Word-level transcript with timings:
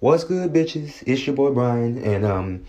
What's 0.00 0.24
good, 0.24 0.50
bitches? 0.54 1.02
It's 1.06 1.26
your 1.26 1.36
boy 1.36 1.50
Brian, 1.50 2.02
and 2.02 2.24
um, 2.24 2.64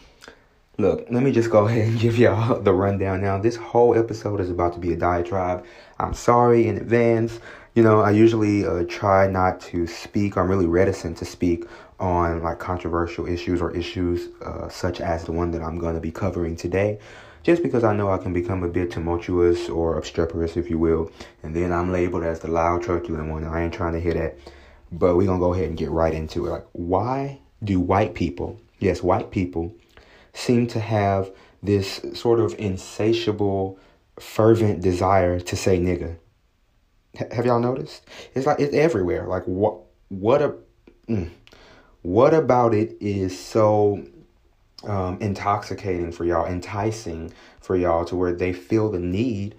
look, 0.78 1.08
let 1.10 1.24
me 1.24 1.32
just 1.32 1.50
go 1.50 1.66
ahead 1.66 1.88
and 1.88 1.98
give 1.98 2.18
y'all 2.18 2.60
the 2.60 2.74
rundown 2.74 3.22
now. 3.22 3.38
This 3.38 3.56
whole 3.56 3.98
episode 3.98 4.42
is 4.42 4.50
about 4.50 4.74
to 4.74 4.80
be 4.80 4.92
a 4.92 4.98
diatribe. 4.98 5.64
I'm 5.98 6.14
sorry 6.14 6.68
in 6.68 6.76
advance. 6.76 7.40
You 7.74 7.84
know, 7.84 8.02
I 8.02 8.12
usually 8.12 8.66
uh, 8.66 8.84
try 8.84 9.28
not 9.28 9.62
to 9.62 9.88
speak. 9.88 10.36
I'm 10.36 10.50
really 10.50 10.66
reticent 10.66 11.16
to 11.20 11.26
speak 11.26 11.64
on 12.02 12.44
like 12.44 12.60
controversial 12.60 13.26
issues 13.26 13.62
or 13.62 13.74
issues 13.74 14.28
uh, 14.44 14.68
such 14.68 15.00
as 15.00 15.24
the 15.24 15.32
one 15.32 15.52
that 15.52 15.62
I'm 15.62 15.80
going 15.80 15.96
to 15.96 16.02
be 16.02 16.12
covering 16.12 16.58
today 16.58 17.00
just 17.44 17.64
because 17.64 17.86
I 17.86 17.96
know 17.96 18.12
I 18.12 18.18
can 18.18 18.34
become 18.34 18.62
a 18.62 18.68
bit 18.68 18.92
tumultuous 18.92 19.70
or 19.70 19.98
obstreperous, 19.98 20.58
if 20.58 20.70
you 20.70 20.78
will, 20.78 21.10
and 21.44 21.56
then 21.56 21.72
I'm 21.72 21.94
labeled 21.94 22.26
as 22.26 22.42
the 22.42 22.50
loud, 22.50 22.84
truculent 22.84 23.30
one. 23.30 23.46
I 23.46 23.64
ain't 23.64 23.74
trying 23.74 23.94
to 23.94 24.02
hear 24.02 24.16
that. 24.16 24.38
But 24.92 25.16
we're 25.16 25.26
going 25.26 25.40
to 25.40 25.46
go 25.46 25.54
ahead 25.54 25.70
and 25.70 25.78
get 25.78 25.90
right 25.90 26.14
into 26.14 26.48
it. 26.48 26.50
Like, 26.50 26.68
why 26.74 27.40
do 27.64 27.80
white 27.80 28.14
people, 28.14 28.60
yes, 28.80 29.02
white 29.02 29.32
people, 29.32 29.74
seem 30.34 30.68
to 30.68 30.80
have 30.80 31.32
this 31.64 32.02
sort 32.14 32.40
of 32.40 32.56
insatiable, 32.58 33.80
fervent 34.20 34.82
desire 34.82 35.40
to 35.40 35.56
say 35.56 35.80
nigga? 35.80 36.18
H- 37.20 37.32
have 37.32 37.46
y'all 37.46 37.60
noticed? 37.60 38.06
It's 38.34 38.46
like 38.46 38.60
it's 38.60 38.76
everywhere. 38.76 39.28
Like, 39.28 39.44
what, 39.46 39.80
what 40.10 40.42
a, 40.42 40.56
mm, 41.08 41.30
what 42.02 42.34
about 42.34 42.74
it 42.74 42.98
is 43.00 43.40
so 43.40 44.04
um, 44.84 45.18
intoxicating 45.22 46.12
for 46.12 46.26
y'all, 46.26 46.46
enticing 46.46 47.34
for 47.60 47.76
y'all 47.76 48.06
to 48.06 48.16
where 48.16 48.34
they 48.34 48.54
feel 48.54 48.90
the 48.90 49.00
need 49.00 49.56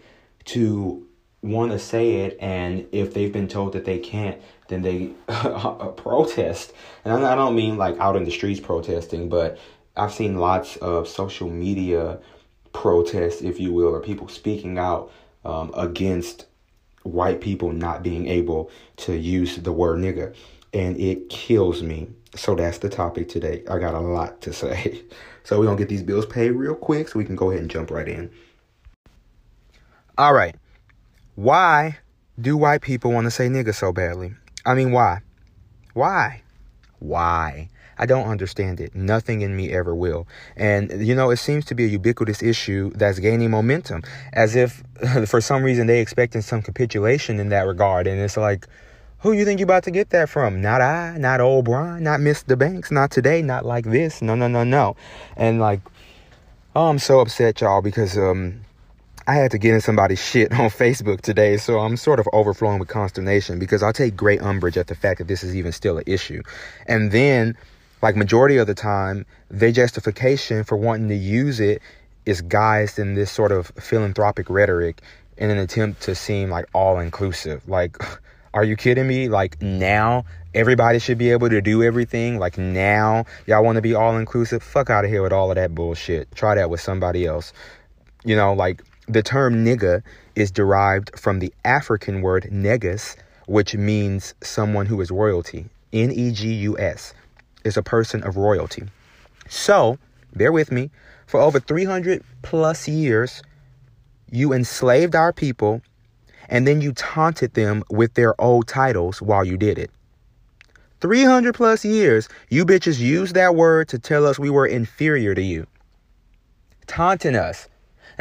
to 0.47 1.07
want 1.43 1.73
to 1.73 1.79
say 1.79 2.21
it 2.21 2.37
and 2.41 2.87
if 2.93 3.13
they've 3.13 3.33
been 3.33 3.49
told 3.49 3.73
that 3.73 3.85
they 3.85 3.99
can't 3.99 4.41
then 4.69 4.81
they 4.81 5.07
protest. 5.97 6.73
And 7.05 7.13
i 7.27 7.35
don't 7.35 7.57
mean 7.57 7.77
like 7.77 7.99
out 7.99 8.17
in 8.17 8.25
the 8.25 8.31
streets 8.31 8.61
protesting 8.61 9.29
but 9.29 9.59
i've 9.97 10.13
seen 10.13 10.39
lots 10.39 10.77
of 10.77 11.09
social 11.09 11.51
media 11.51 12.19
protests 12.73 13.43
if 13.43 13.59
you 13.59 13.73
will 13.73 13.95
or 13.95 14.01
people 14.01 14.29
speaking 14.29 14.79
out 14.79 15.11
um, 15.45 15.73
against 15.77 16.47
white 17.03 17.41
people 17.41 17.73
not 17.73 18.03
being 18.03 18.29
able 18.29 18.71
to 18.97 19.17
use 19.17 19.57
the 19.57 19.73
word 19.73 19.99
nigga 19.99 20.35
and 20.73 20.99
it 20.99 21.29
kills 21.29 21.83
me. 21.83 22.09
So 22.35 22.55
that's 22.55 22.79
the 22.79 22.89
topic 22.89 23.29
today. 23.29 23.63
I 23.69 23.79
got 23.79 23.95
a 23.95 24.01
lot 24.01 24.41
to 24.43 24.53
say. 24.53 25.03
So 25.45 25.59
we're 25.59 25.65
gonna 25.65 25.77
get 25.77 25.89
these 25.89 26.05
bills 26.05 26.25
paid 26.25 26.53
real 26.53 26.77
quick 26.77 27.09
so 27.09 27.19
we 27.19 27.25
can 27.25 27.35
go 27.35 27.51
ahead 27.51 27.63
and 27.63 27.69
jump 27.69 27.91
right 27.91 28.07
in. 28.07 28.31
All 30.17 30.33
right 30.33 30.55
why 31.35 31.99
do 32.41 32.57
white 32.57 32.83
people 32.83 33.13
want 33.13 33.27
to 33.27 33.31
say 33.31 33.49
nigga 33.49 33.75
so 33.75 33.93
badly? 33.93 34.35
I 34.65 34.75
mean, 34.75 34.93
why? 34.93 35.21
Why? 35.95 36.43
Why? 36.99 37.69
I 37.99 38.07
don't 38.07 38.27
understand 38.27 38.81
it. 38.81 38.95
Nothing 38.95 39.43
in 39.43 39.57
me 39.57 39.73
ever 39.73 39.95
will. 39.95 40.27
And, 40.57 41.07
you 41.07 41.15
know, 41.15 41.31
it 41.31 41.37
seems 41.37 41.65
to 41.67 41.75
be 41.75 41.85
a 41.85 41.89
ubiquitous 41.89 42.43
issue 42.43 42.91
that's 42.95 43.19
gaining 43.19 43.51
momentum, 43.51 44.03
as 44.33 44.57
if 44.57 44.83
for 45.27 45.41
some 45.41 45.63
reason 45.63 45.87
they 45.87 46.01
expecting 46.01 46.43
some 46.43 46.63
capitulation 46.63 47.39
in 47.39 47.51
that 47.51 47.67
regard. 47.67 48.07
And 48.07 48.21
it's 48.21 48.37
like, 48.37 48.67
who 49.19 49.33
you 49.33 49.45
think 49.45 49.61
you 49.61 49.65
about 49.65 49.85
to 49.85 49.93
get 49.93 50.11
that 50.11 50.29
from? 50.29 50.61
Not 50.61 50.81
I, 50.81 51.17
not 51.17 51.41
old 51.41 51.67
Brian, 51.67 52.03
not 52.03 52.19
Mr. 52.19 52.59
Banks, 52.59 52.91
not 52.91 53.13
today, 53.13 53.41
not 53.41 53.65
like 53.65 53.85
this. 53.85 54.21
No, 54.21 54.35
no, 54.35 54.49
no, 54.49 54.65
no. 54.65 54.97
And 55.37 55.61
like, 55.61 55.81
oh, 56.75 56.89
I'm 56.89 56.99
so 56.99 57.21
upset, 57.21 57.61
y'all, 57.61 57.83
because 57.83 58.19
um, 58.19 58.63
I 59.27 59.35
had 59.35 59.53
to 59.53 59.59
get 59.59 59.75
in 59.75 59.81
somebody's 59.81 60.23
shit 60.23 60.53
on 60.59 60.69
Facebook 60.71 61.21
today, 61.21 61.57
so 61.57 61.79
I'm 61.79 61.97
sort 61.97 62.19
of 62.19 62.29
overflowing 62.33 62.79
with 62.79 62.89
consternation 62.89 63.59
because 63.59 63.83
I 63.83 63.93
take 63.93 64.17
great 64.17 64.43
umbrage 64.43 64.77
at 64.77 64.89
the 64.89 64.95
fact 64.95 65.19
that 65.19 65.29
this 65.29 65.45
is 65.45 65.55
even 65.55 65.73
still 65.73 65.99
an 65.99 66.05
issue. 66.07 66.43
And 66.87 67.13
then, 67.13 67.57
like 68.03 68.17
majority 68.17 68.57
of 68.57 68.67
the 68.67 68.75
time, 68.75 69.27
their 69.49 69.73
justification 69.73 70.65
for 70.65 70.77
wanting 70.77 71.09
to 71.09 71.15
use 71.15 71.61
it 71.61 71.83
is 72.27 72.43
guised 72.43 72.99
in 72.99 73.15
this 73.15 73.31
sort 73.31 73.53
of 73.53 73.69
philanthropic 73.79 74.51
rhetoric 74.51 75.03
in 75.37 75.51
an 75.51 75.59
attempt 75.59 76.03
to 76.03 76.15
seem 76.15 76.51
like 76.51 76.67
all 76.75 76.99
inclusive. 76.99 77.69
Like, 77.69 77.97
are 78.55 78.65
you 78.65 78.77
kidding 78.77 79.07
me? 79.07 79.29
Like 79.29 79.63
now 79.63 80.25
everybody 80.55 80.99
should 80.99 81.19
be 81.19 81.31
able 81.31 81.49
to 81.49 81.61
do 81.61 81.83
everything. 81.83 82.39
Like 82.39 82.59
now 82.59 83.25
y'all 83.47 83.65
want 83.65 83.77
to 83.77 83.83
be 83.83 83.95
all 83.95 84.17
inclusive. 84.17 84.63
Fuck 84.63 84.91
out 84.91 85.05
of 85.05 85.11
here 85.11 85.23
with 85.23 85.33
all 85.33 85.51
of 85.51 85.57
that 85.57 85.75
bullshit. 85.75 86.33
Try 86.35 86.57
that 86.57 86.71
with 86.71 86.81
somebody 86.81 87.25
else. 87.25 87.53
You 88.25 88.37
know, 88.37 88.53
like 88.53 88.83
the 89.09 89.23
term 89.23 89.65
nigga 89.65 90.03
is 90.35 90.51
derived 90.51 91.19
from 91.19 91.39
the 91.39 91.53
African 91.65 92.23
word 92.23 92.49
negus, 92.53 93.17
which 93.47 93.75
means 93.75 94.35
someone 94.43 94.87
who 94.87 95.01
is 95.01 95.11
royalty. 95.11 95.67
N 95.93 96.11
E 96.11 96.31
G 96.31 96.53
U 96.55 96.79
S 96.79 97.13
is 97.65 97.77
a 97.77 97.83
person 97.83 98.23
of 98.23 98.37
royalty. 98.37 98.85
So, 99.49 99.99
bear 100.35 100.53
with 100.53 100.73
me, 100.73 100.91
for 101.27 101.41
over 101.41 101.61
300 101.61 102.23
plus 102.43 102.89
years, 102.89 103.43
you 104.31 104.53
enslaved 104.53 105.15
our 105.15 105.33
people 105.33 105.83
and 106.49 106.67
then 106.67 106.81
you 106.81 106.93
taunted 106.93 107.55
them 107.55 107.83
with 107.91 108.15
their 108.15 108.39
old 108.41 108.69
titles 108.69 109.21
while 109.21 109.45
you 109.45 109.57
did 109.57 109.79
it. 109.79 109.91
300 111.01 111.55
plus 111.55 111.85
years, 111.85 112.29
you 112.49 112.65
bitches 112.65 113.01
used 113.01 113.35
that 113.35 113.55
word 113.57 113.89
to 113.89 113.99
tell 113.99 114.27
us 114.27 114.39
we 114.39 114.51
were 114.51 114.67
inferior 114.67 115.35
to 115.35 115.43
you. 115.43 115.67
Taunting 116.87 117.37
us 117.37 117.69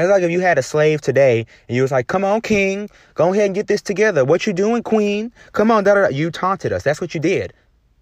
it's 0.03 0.11
like 0.11 0.23
if 0.23 0.31
you 0.31 0.39
had 0.39 0.57
a 0.57 0.63
slave 0.63 1.01
today 1.01 1.45
and 1.67 1.75
you 1.75 1.81
was 1.81 1.91
like, 1.91 2.07
come 2.07 2.23
on, 2.23 2.41
king, 2.41 2.89
go 3.15 3.33
ahead 3.33 3.45
and 3.45 3.55
get 3.55 3.67
this 3.67 3.81
together. 3.81 4.23
What 4.23 4.47
you 4.47 4.53
doing, 4.53 4.83
queen? 4.83 5.31
Come 5.51 5.71
on, 5.71 5.83
da, 5.83 5.95
da, 5.95 6.01
da. 6.03 6.07
you 6.09 6.31
taunted 6.31 6.71
us. 6.71 6.83
That's 6.83 7.01
what 7.01 7.13
you 7.13 7.19
did. 7.19 7.53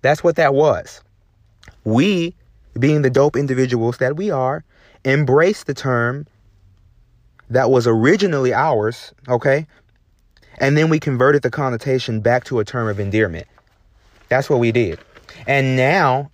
That's 0.02 0.24
what 0.24 0.36
that 0.36 0.54
was. 0.54 1.02
We, 1.84 2.36
being 2.80 3.02
the 3.02 3.10
dope 3.10 3.36
individuals 3.36 3.98
that 3.98 4.16
we 4.16 4.32
are, 4.32 4.64
embrace 5.04 5.64
the 5.64 5.74
term 5.74 6.28
that 7.50 7.70
was 7.72 7.88
originally 7.88 8.54
ours, 8.54 9.14
okay? 9.28 9.66
And 10.60 10.78
then 10.78 10.90
we 10.90 11.00
converted 11.00 11.42
the 11.42 11.50
connotation 11.50 12.22
back 12.22 12.44
to 12.46 12.60
a 12.60 12.66
term 12.66 12.88
of 12.88 13.00
endearment. 13.00 13.48
That's 14.28 14.50
what 14.50 14.60
we 14.60 14.72
did. 14.72 15.00
And 15.48 15.76
now 15.76 16.32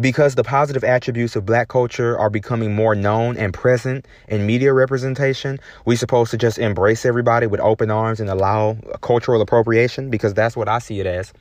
because 0.00 0.34
the 0.34 0.44
positive 0.44 0.84
attributes 0.84 1.34
of 1.34 1.44
black 1.44 1.68
culture 1.68 2.18
are 2.18 2.30
becoming 2.30 2.74
more 2.74 2.94
known 2.94 3.36
and 3.36 3.52
present 3.52 4.06
in 4.28 4.46
media 4.46 4.72
representation, 4.72 5.58
we 5.86 5.96
supposed 5.96 6.30
to 6.30 6.36
just 6.36 6.58
embrace 6.58 7.04
everybody 7.04 7.46
with 7.46 7.60
open 7.60 7.90
arms 7.90 8.20
and 8.20 8.30
allow 8.30 8.76
cultural 9.00 9.40
appropriation 9.40 10.10
because 10.10 10.34
that's 10.34 10.56
what 10.56 10.68
I 10.68 10.78
see 10.78 11.00
it 11.00 11.06
as. 11.06 11.32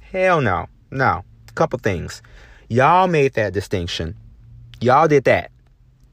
Hell 0.00 0.40
no. 0.40 0.66
No. 0.90 1.24
Couple 1.54 1.78
things. 1.78 2.22
Y'all 2.68 3.08
made 3.08 3.34
that 3.34 3.52
distinction. 3.52 4.16
Y'all 4.80 5.06
did 5.06 5.24
that. 5.24 5.50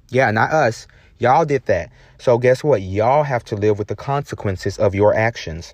Yeah, 0.09 0.31
not 0.31 0.51
us. 0.51 0.85
Y'all 1.19 1.45
did 1.45 1.65
that. 1.67 1.89
So 2.17 2.37
guess 2.37 2.63
what? 2.63 2.81
Y'all 2.81 3.23
have 3.23 3.43
to 3.45 3.55
live 3.55 3.77
with 3.79 3.87
the 3.87 3.95
consequences 3.95 4.77
of 4.77 4.93
your 4.93 5.13
actions. 5.13 5.73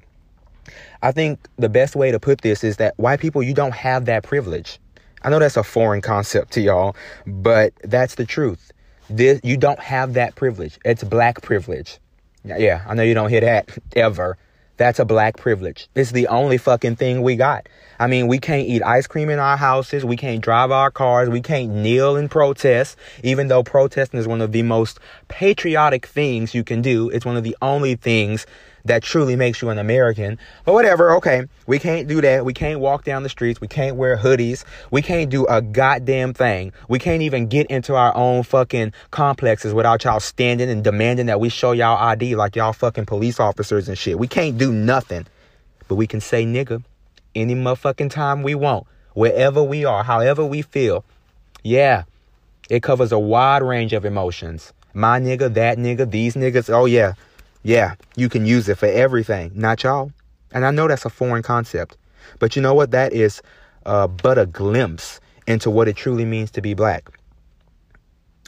I 1.02 1.12
think 1.12 1.40
the 1.58 1.70
best 1.70 1.96
way 1.96 2.12
to 2.12 2.20
put 2.20 2.42
this 2.42 2.64
is 2.64 2.78
that 2.78 2.94
white 2.98 3.20
people, 3.20 3.42
you 3.42 3.54
don't 3.54 3.74
have 3.74 4.06
that 4.06 4.24
privilege. 4.24 4.80
I 5.26 5.30
know 5.30 5.40
that's 5.40 5.58
a 5.58 5.64
foreign 5.64 6.02
concept 6.02 6.52
to 6.54 6.62
y'all, 6.62 6.96
but 7.26 7.74
that's 7.84 8.14
the 8.14 8.26
truth. 8.26 8.72
This, 9.10 9.42
you 9.44 9.58
don't 9.58 9.80
have 9.80 10.14
that 10.14 10.36
privilege. 10.36 10.78
It's 10.86 11.04
black 11.04 11.42
privilege. 11.42 11.98
Yeah, 12.44 12.86
I 12.88 12.94
know 12.94 13.02
you 13.02 13.16
don't 13.16 13.32
hear 13.32 13.42
that 13.42 13.76
ever. 13.96 14.38
That's 14.78 15.00
a 15.00 15.06
black 15.06 15.38
privilege. 15.38 15.88
It's 15.96 16.12
the 16.12 16.28
only 16.28 16.60
fucking 16.60 16.98
thing 16.98 17.24
we 17.24 17.38
got. 17.38 17.68
I 18.00 18.08
mean, 18.08 18.28
we 18.28 18.40
can't 18.40 18.68
eat 18.68 18.84
ice 18.84 19.08
cream 19.08 19.30
in 19.30 19.40
our 19.40 19.58
houses. 19.58 20.04
We 20.04 20.18
can't 20.18 20.42
drive 20.42 20.72
our 20.72 20.92
cars. 20.92 21.30
We 21.30 21.42
can't 21.42 21.72
kneel 21.72 22.16
and 22.16 22.30
protest, 22.30 22.98
even 23.24 23.48
though 23.48 23.64
protesting 23.64 24.20
is 24.20 24.28
one 24.28 24.42
of 24.42 24.52
the 24.52 24.64
most 24.64 25.00
patriotic 25.28 26.06
things 26.06 26.54
you 26.54 26.64
can 26.64 26.82
do. 26.82 27.10
It's 27.10 27.26
one 27.26 27.38
of 27.38 27.44
the 27.44 27.56
only 27.62 27.96
things 27.96 28.46
that 28.86 29.02
truly 29.02 29.36
makes 29.36 29.62
you 29.62 29.70
an 29.70 29.80
American. 29.80 30.38
But 30.64 30.74
whatever, 30.74 31.16
okay. 31.16 31.46
We 31.68 31.80
can't 31.80 32.08
do 32.08 32.22
that. 32.22 32.46
We 32.46 32.54
can't 32.54 32.80
walk 32.80 33.04
down 33.04 33.24
the 33.24 33.30
streets. 33.30 33.60
We 33.60 33.68
can't 33.68 33.96
wear 33.96 34.16
hoodies. 34.16 34.64
We 34.92 35.02
can't 35.02 35.30
do 35.30 35.46
a 35.48 35.62
goddamn 35.62 36.34
thing. 36.34 36.72
We 36.88 37.00
can't 37.00 37.24
even 37.24 37.48
get 37.48 37.66
into 37.68 37.96
our 37.96 38.16
own 38.16 38.44
fucking 38.44 38.94
complexes 39.12 39.74
without 39.74 40.04
y'all 40.04 40.20
standing 40.20 40.70
and 40.70 40.84
demanding 40.84 41.26
that 41.26 41.40
we 41.40 41.50
show 41.50 41.72
y'all 41.72 41.98
ID 41.98 42.36
like 42.36 42.56
y'all 42.56 42.74
fucking 42.74 43.06
police 43.06 43.40
officers 43.40 43.90
and 43.90 43.98
shit. 43.98 44.20
We 44.20 44.28
can't 44.28 44.58
do 44.58 44.72
nothing. 44.72 45.26
But 45.88 45.96
we 45.96 46.08
can 46.08 46.20
say 46.20 46.46
nigga 46.46 46.84
any 47.36 47.56
motherfucking 47.56 48.10
time 48.10 48.44
we 48.44 48.56
want, 48.56 48.88
wherever 49.14 49.62
we 49.62 49.86
are, 49.86 50.04
however 50.04 50.46
we 50.46 50.62
feel. 50.62 51.04
Yeah, 51.64 52.04
it 52.70 52.84
covers 52.84 53.12
a 53.12 53.20
wide 53.20 53.62
range 53.62 53.94
of 53.94 54.06
emotions. 54.06 54.74
My 54.94 55.20
nigga, 55.20 55.54
that 55.54 55.78
nigga, 55.78 56.10
these 56.10 56.36
niggas. 56.36 56.74
Oh, 56.74 56.86
yeah. 56.86 57.14
Yeah, 57.64 57.96
you 58.16 58.30
can 58.30 58.46
use 58.46 58.70
it 58.70 58.78
for 58.78 58.86
everything, 58.86 59.52
not 59.56 59.84
y'all. 59.84 60.12
And 60.52 60.66
I 60.66 60.72
know 60.72 60.88
that's 60.88 61.06
a 61.06 61.10
foreign 61.10 61.42
concept, 61.42 61.98
but 62.38 62.56
you 62.56 62.62
know 62.62 62.76
what? 62.76 62.92
That 62.92 63.12
is 63.12 63.42
uh, 63.86 64.08
but 64.08 64.38
a 64.38 64.46
glimpse 64.46 65.20
into 65.48 65.70
what 65.70 65.88
it 65.88 65.96
truly 65.96 66.26
means 66.26 66.52
to 66.52 66.62
be 66.62 66.74
black. 66.76 67.10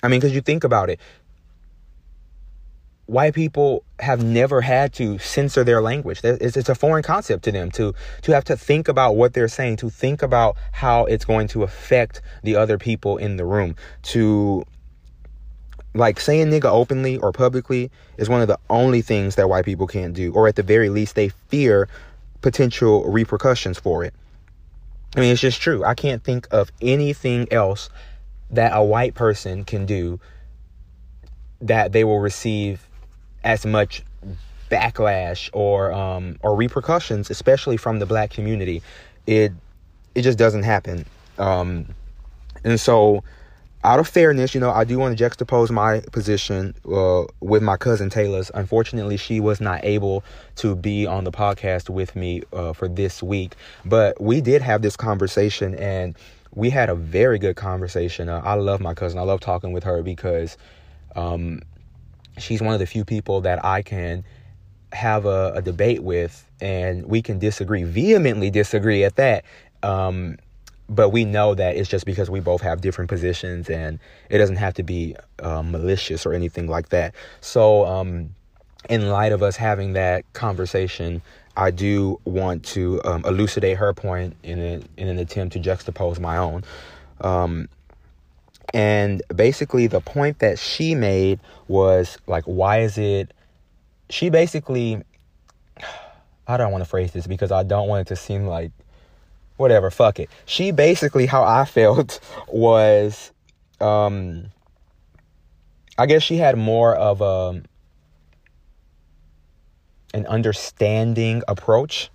I 0.04 0.08
mean, 0.08 0.20
because 0.20 0.36
you 0.36 0.42
think 0.42 0.64
about 0.64 0.90
it, 0.90 1.00
white 3.08 3.34
people 3.34 3.84
have 4.00 4.24
never 4.24 4.62
had 4.62 4.94
to 4.94 5.18
censor 5.18 5.64
their 5.64 5.82
language. 5.82 6.20
It's, 6.24 6.56
it's, 6.56 6.70
a 6.70 6.76
foreign 6.76 7.04
concept 7.04 7.44
to 7.46 7.52
them 7.52 7.72
to 7.72 7.96
to 8.24 8.34
have 8.34 8.44
to 8.46 8.56
think 8.56 8.88
about 8.88 9.16
what 9.16 9.34
they're 9.34 9.48
saying, 9.48 9.78
to 9.78 9.90
think 9.90 10.22
about 10.22 10.58
how 10.74 11.06
it's 11.06 11.26
going 11.26 11.48
to 11.50 11.64
affect 11.64 12.22
the 12.44 12.56
other 12.56 12.78
people 12.78 13.18
in 13.18 13.38
the 13.38 13.46
room. 13.46 13.76
To 14.04 14.64
like 15.94 16.20
saying 16.20 16.48
nigga 16.48 16.66
openly 16.66 17.18
or 17.18 17.32
publicly 17.32 17.90
is 18.18 18.30
one 18.30 18.42
of 18.42 18.48
the 18.48 18.60
only 18.70 19.02
things 19.02 19.36
that 19.36 19.50
white 19.50 19.66
people 19.66 19.88
can't 19.88 20.14
do, 20.14 20.32
or 20.34 20.48
at 20.48 20.56
the 20.56 20.64
very 20.64 20.90
least, 20.90 21.16
they 21.16 21.30
fear 21.30 21.88
potential 22.42 23.10
repercussions 23.10 23.80
for 23.80 24.04
it. 24.04 24.14
I 25.16 25.22
mean, 25.22 25.32
it's 25.32 25.42
just 25.42 25.62
true. 25.62 25.84
I 25.84 25.96
can't 25.96 26.24
think 26.24 26.48
of 26.52 26.72
anything 26.82 27.52
else 27.52 27.90
that 28.52 28.72
a 28.76 28.84
white 28.84 29.16
person 29.16 29.64
can 29.64 29.86
do 29.86 30.20
that 31.62 31.92
they 31.92 32.04
will 32.04 32.20
receive 32.20 32.87
as 33.48 33.66
much 33.66 34.04
backlash 34.70 35.50
or 35.54 35.94
um, 35.94 36.38
or 36.44 36.56
repercussions, 36.56 37.30
especially 37.30 37.78
from 37.78 38.00
the 38.00 38.06
black 38.06 38.30
community. 38.30 38.84
It 39.26 39.54
it 40.14 40.24
just 40.24 40.38
doesn't 40.38 40.64
happen. 40.64 41.06
Um, 41.38 41.88
and 42.66 42.78
so, 42.78 43.24
out 43.86 44.00
of 44.00 44.08
fairness, 44.08 44.54
you 44.54 44.60
know, 44.60 44.72
I 44.72 44.84
do 44.84 45.00
want 45.00 45.18
to 45.18 45.24
juxtapose 45.24 45.72
my 45.72 46.02
position 46.12 46.76
uh, 46.92 47.24
with 47.40 47.64
my 47.64 47.78
cousin 47.78 48.10
Taylor's. 48.10 48.52
Unfortunately, 48.54 49.16
she 49.16 49.40
was 49.40 49.62
not 49.62 49.80
able 49.86 50.26
to 50.58 50.76
be 50.76 51.06
on 51.08 51.24
the 51.24 51.32
podcast 51.32 51.90
with 51.90 52.18
me 52.18 52.44
uh, 52.52 52.74
for 52.74 52.90
this 52.90 53.24
week, 53.24 53.56
but 53.86 54.20
we 54.20 54.42
did 54.42 54.62
have 54.62 54.82
this 54.82 54.98
conversation 54.98 55.74
and 55.76 56.18
we 56.54 56.70
had 56.70 56.90
a 56.90 56.96
very 56.96 57.40
good 57.40 57.56
conversation. 57.56 58.28
Uh, 58.28 58.42
I 58.44 58.56
love 58.56 58.82
my 58.82 58.94
cousin. 58.94 59.20
I 59.20 59.24
love 59.24 59.40
talking 59.40 59.72
with 59.72 59.84
her 59.86 60.02
because 60.02 60.58
um, 61.16 61.62
she's 62.38 62.62
one 62.62 62.74
of 62.74 62.80
the 62.80 62.86
few 62.86 63.06
people 63.06 63.42
that 63.42 63.64
I 63.64 63.82
can 63.82 64.24
have 64.94 65.26
a, 65.26 65.54
a, 65.56 65.62
debate 65.62 66.02
with 66.02 66.50
and 66.62 67.06
we 67.06 67.22
can 67.22 67.40
disagree, 67.40 67.84
vehemently 67.84 68.50
disagree 68.50 69.04
at 69.04 69.18
that. 69.18 69.44
Um, 69.84 70.38
but 70.90 71.10
we 71.10 71.26
know 71.26 71.54
that 71.54 71.76
it's 71.76 71.90
just 71.90 72.06
because 72.06 72.30
we 72.30 72.40
both 72.40 72.62
have 72.62 72.80
different 72.80 73.10
positions 73.10 73.70
and 73.70 74.00
it 74.30 74.38
doesn't 74.38 74.56
have 74.56 74.74
to 74.76 74.84
be 74.84 75.16
uh, 75.40 75.62
malicious 75.62 76.26
or 76.26 76.34
anything 76.34 76.68
like 76.68 76.90
that. 76.90 77.14
So, 77.42 77.86
um, 77.86 78.30
in 78.90 79.10
light 79.10 79.34
of 79.34 79.44
us 79.44 79.58
having 79.58 79.94
that 79.94 80.24
conversation, 80.32 81.22
I 81.58 81.72
do 81.72 82.22
want 82.24 82.64
to 82.66 83.02
um, 83.04 83.26
elucidate 83.26 83.78
her 83.78 83.94
point 83.94 84.36
in, 84.44 84.60
a, 84.60 84.82
in 84.96 85.10
an 85.10 85.18
attempt 85.18 85.54
to 85.54 85.60
juxtapose 85.60 86.20
my 86.20 86.38
own. 86.38 86.64
Um, 87.20 87.68
and 88.74 89.22
basically, 89.34 89.88
the 89.88 90.02
point 90.02 90.40
that 90.40 90.60
she 90.60 90.96
made 90.96 91.40
was 91.68 92.18
like, 92.28 92.44
why 92.46 92.82
is 92.82 92.98
it? 92.98 93.34
She 94.10 94.30
basically, 94.30 95.02
I 96.48 96.58
don't 96.58 96.72
want 96.72 96.84
to 96.84 96.90
phrase 96.90 97.12
this 97.12 97.28
because 97.28 97.52
I 97.52 97.64
don't 97.64 97.88
want 97.88 98.02
it 98.02 98.08
to 98.10 98.16
seem 98.16 98.46
like 98.46 98.72
whatever, 99.58 99.90
fuck 99.90 100.20
it. 100.20 100.30
She 100.46 100.72
basically, 100.72 101.26
how 101.26 101.44
I 101.44 101.66
felt 101.66 102.20
was, 102.48 103.32
um, 103.82 104.48
I 105.98 106.06
guess 106.06 106.24
she 106.24 106.38
had 106.38 106.58
more 106.58 106.96
of 106.96 107.22
a, 107.22 107.62
an 110.14 110.26
understanding 110.28 111.42
approach. 111.48 112.10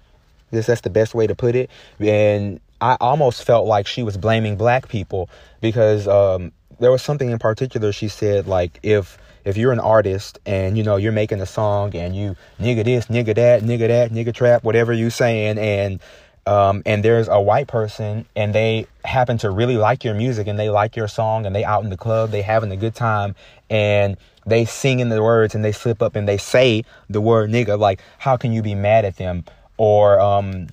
I 0.53 0.57
guess 0.57 0.67
that's 0.67 0.83
the 0.83 0.91
best 0.91 1.15
way 1.15 1.27
to 1.27 1.35
put 1.35 1.57
it. 1.57 1.71
And 1.99 2.61
I 2.83 2.97
almost 3.01 3.45
felt 3.45 3.67
like 3.67 3.87
she 3.87 4.03
was 4.03 4.17
blaming 4.17 4.57
black 4.57 4.89
people 4.89 5.31
because 5.61 6.09
um, 6.09 6.51
there 6.81 6.91
was 6.91 7.01
something 7.01 7.31
in 7.31 7.39
particular 7.39 7.93
she 7.93 8.09
said 8.09 8.49
like 8.49 8.81
if 8.83 9.17
if 9.45 9.57
you're 9.57 9.73
an 9.73 9.81
artist 9.81 10.41
and 10.47 10.77
you 10.77 10.83
know 10.83 10.97
you're 10.97 11.13
making 11.13 11.41
a 11.41 11.47
song 11.47 11.95
and 11.95 12.15
you 12.15 12.37
nigga 12.61 12.85
this 12.85 13.07
nigga 13.07 13.35
that 13.37 13.63
nigga 13.63 13.87
that 13.87 14.11
nigga 14.11 14.35
trap 14.35 14.65
whatever 14.65 14.93
you 14.93 15.11
saying 15.11 15.59
and 15.59 16.01
um, 16.45 16.83
and 16.85 17.05
there's 17.05 17.29
a 17.29 17.41
white 17.41 17.69
person 17.69 18.27
and 18.35 18.53
they 18.53 18.89
happen 19.05 19.39
to 19.39 19.51
really 19.51 19.77
like 19.77 20.03
your 20.03 20.15
music 20.15 20.49
and 20.49 20.59
they 20.59 20.71
like 20.71 20.97
your 20.97 21.07
song 21.07 21.47
and 21.47 21.55
they 21.55 21.65
out 21.65 21.85
in 21.85 21.91
the 21.91 21.97
club 21.97 22.33
they 22.33 22.43
having 22.43 22.73
a 22.73 22.77
good 22.77 22.97
time 22.97 23.37
and 23.71 24.17
they 24.45 24.65
sing 24.65 24.99
in 24.99 25.09
the 25.09 25.23
words 25.23 25.55
and 25.55 25.65
they 25.65 25.71
slip 25.71 26.03
up 26.03 26.17
and 26.17 26.27
they 26.27 26.37
say 26.37 26.85
the 27.09 27.21
word 27.21 27.49
nigga 27.49 27.79
like 27.79 28.01
how 28.19 28.37
can 28.37 28.51
you 28.53 28.61
be 28.61 28.75
mad 28.75 29.05
at 29.05 29.19
them? 29.19 29.45
Or 29.77 30.19
um 30.19 30.67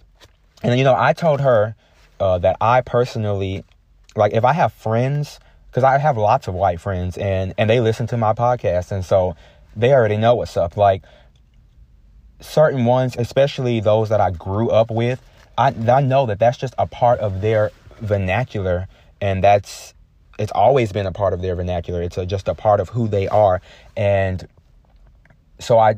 and 0.63 0.77
you 0.77 0.83
know 0.83 0.95
i 0.97 1.13
told 1.13 1.39
her 1.39 1.75
uh, 2.19 2.37
that 2.39 2.57
I 2.61 2.81
personally 2.81 3.63
like 4.15 4.33
if 4.33 4.43
I 4.43 4.53
have 4.53 4.73
friends 4.73 5.39
because 5.69 5.83
I 5.83 5.97
have 5.97 6.17
lots 6.17 6.47
of 6.47 6.53
white 6.53 6.81
friends 6.81 7.17
and 7.17 7.53
and 7.57 7.69
they 7.69 7.79
listen 7.79 8.07
to 8.07 8.17
my 8.17 8.33
podcast 8.33 8.91
and 8.91 9.03
so 9.05 9.35
they 9.75 9.93
already 9.93 10.17
know 10.17 10.35
what's 10.35 10.57
up. 10.57 10.77
Like 10.77 11.03
certain 12.41 12.85
ones 12.85 13.15
especially 13.17 13.81
those 13.81 14.09
that 14.09 14.21
I 14.21 14.31
grew 14.31 14.69
up 14.69 14.89
with 14.89 15.21
I 15.57 15.67
I 15.67 16.01
know 16.01 16.25
that 16.27 16.39
that's 16.39 16.57
just 16.57 16.73
a 16.77 16.87
part 16.87 17.19
of 17.19 17.41
their 17.41 17.71
vernacular 17.99 18.87
and 19.21 19.43
that's 19.43 19.93
it's 20.37 20.51
always 20.53 20.91
been 20.91 21.05
a 21.05 21.11
part 21.11 21.33
of 21.33 21.41
their 21.41 21.53
vernacular. 21.55 22.01
It's 22.01 22.17
a, 22.17 22.25
just 22.25 22.47
a 22.47 22.55
part 22.55 22.79
of 22.79 22.89
who 22.89 23.09
they 23.09 23.27
are. 23.27 23.61
And 23.97 24.47
so 25.59 25.77
I 25.77 25.95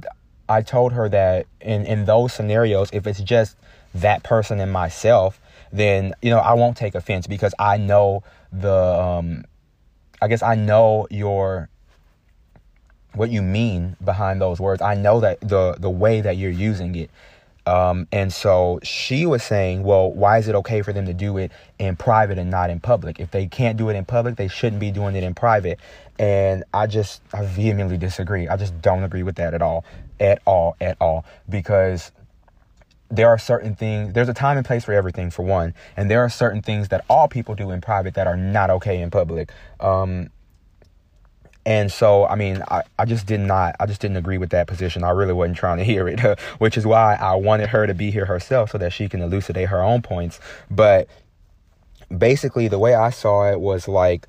I 0.50 0.62
told 0.62 0.94
her 0.94 1.08
that 1.10 1.48
in 1.62 1.86
in 1.86 2.06
those 2.06 2.34
scenarios 2.34 2.90
if 2.92 3.08
it's 3.08 3.22
just 3.22 3.56
that 3.96 4.24
person 4.24 4.60
and 4.60 4.72
myself 4.72 5.40
then 5.72 6.14
you 6.22 6.30
know 6.30 6.40
I 6.40 6.54
won't 6.54 6.78
take 6.78 6.96
offense 6.96 7.28
because 7.28 7.54
I 7.60 7.78
know 7.78 8.24
the 8.52 8.74
um, 8.74 9.46
I 10.22 10.28
guess 10.28 10.44
I 10.44 10.56
know 10.56 11.08
your 11.10 11.70
what 13.14 13.30
you 13.30 13.42
mean 13.42 13.98
behind 14.04 14.42
those 14.42 14.60
words. 14.60 14.82
I 14.82 14.96
know 14.96 15.20
that 15.20 15.40
the 15.42 15.76
the 15.78 15.90
way 15.90 16.22
that 16.22 16.38
you're 16.38 16.52
using 16.52 16.96
it. 16.96 17.10
Um, 17.68 18.08
and 18.12 18.34
so 18.34 18.80
she 18.82 19.28
was 19.28 19.44
saying, 19.44 19.84
well, 19.84 20.12
why 20.12 20.40
is 20.40 20.48
it 20.48 20.56
okay 20.56 20.82
for 20.82 20.94
them 20.94 21.06
to 21.06 21.14
do 21.14 21.38
it 21.38 21.52
in 21.78 21.96
private 21.96 22.40
and 22.40 22.50
not 22.50 22.72
in 22.72 22.80
public? 22.80 23.20
If 23.20 23.30
they 23.30 23.46
can't 23.46 23.78
do 23.78 23.90
it 23.90 23.96
in 23.96 24.04
public, 24.04 24.36
they 24.36 24.48
shouldn't 24.48 24.80
be 24.80 24.90
doing 24.90 25.16
it 25.16 25.24
in 25.24 25.36
private. 25.36 25.80
And 26.18 26.64
I 26.74 26.88
just, 26.88 27.22
I 27.34 27.46
vehemently 27.46 27.98
disagree. 27.98 28.48
I 28.48 28.58
just 28.58 28.82
don't 28.82 29.04
agree 29.04 29.22
with 29.22 29.36
that 29.36 29.54
at 29.54 29.62
all, 29.62 29.86
at 30.20 30.42
all, 30.46 30.76
at 30.82 30.98
all. 31.00 31.24
Because 31.50 32.12
there 33.12 33.28
are 33.28 33.38
certain 33.38 33.76
things, 33.76 34.14
there's 34.14 34.30
a 34.30 34.34
time 34.34 34.58
and 34.58 34.66
place 34.66 34.86
for 34.86 34.94
everything, 34.94 35.30
for 35.30 35.44
one. 35.44 35.74
And 35.98 36.10
there 36.10 36.22
are 36.22 36.30
certain 36.30 36.62
things 36.62 36.88
that 36.88 37.04
all 37.10 37.28
people 37.28 37.56
do 37.56 37.70
in 37.72 37.82
private 37.82 38.14
that 38.16 38.26
are 38.26 38.38
not 38.38 38.70
okay 38.70 39.02
in 39.02 39.12
public. 39.12 39.52
Um, 39.80 40.30
and 41.66 41.92
so, 41.92 42.26
I 42.26 42.36
mean, 42.36 42.64
I, 42.70 42.82
I 42.98 43.06
just 43.06 43.28
did 43.28 43.42
not, 43.42 43.76
I 43.80 43.86
just 43.86 44.02
didn't 44.02 44.18
agree 44.18 44.38
with 44.38 44.50
that 44.52 44.66
position. 44.66 45.04
I 45.04 45.12
really 45.12 45.34
wasn't 45.34 45.58
trying 45.58 45.78
to 45.78 45.84
hear 45.92 46.08
it, 46.08 46.20
which 46.58 46.78
is 46.78 46.88
why 46.88 47.16
I 47.16 47.36
wanted 47.36 47.70
her 47.70 47.86
to 47.86 47.94
be 47.94 48.12
here 48.12 48.26
herself 48.26 48.72
so 48.72 48.78
that 48.78 48.94
she 48.94 49.10
can 49.10 49.22
elucidate 49.22 49.70
her 49.70 49.82
own 49.82 50.02
points. 50.02 50.40
But 50.70 51.08
basically, 52.16 52.68
the 52.68 52.80
way 52.80 52.96
I 52.96 53.10
saw 53.10 53.52
it 53.52 53.60
was 53.60 53.88
like, 53.88 54.28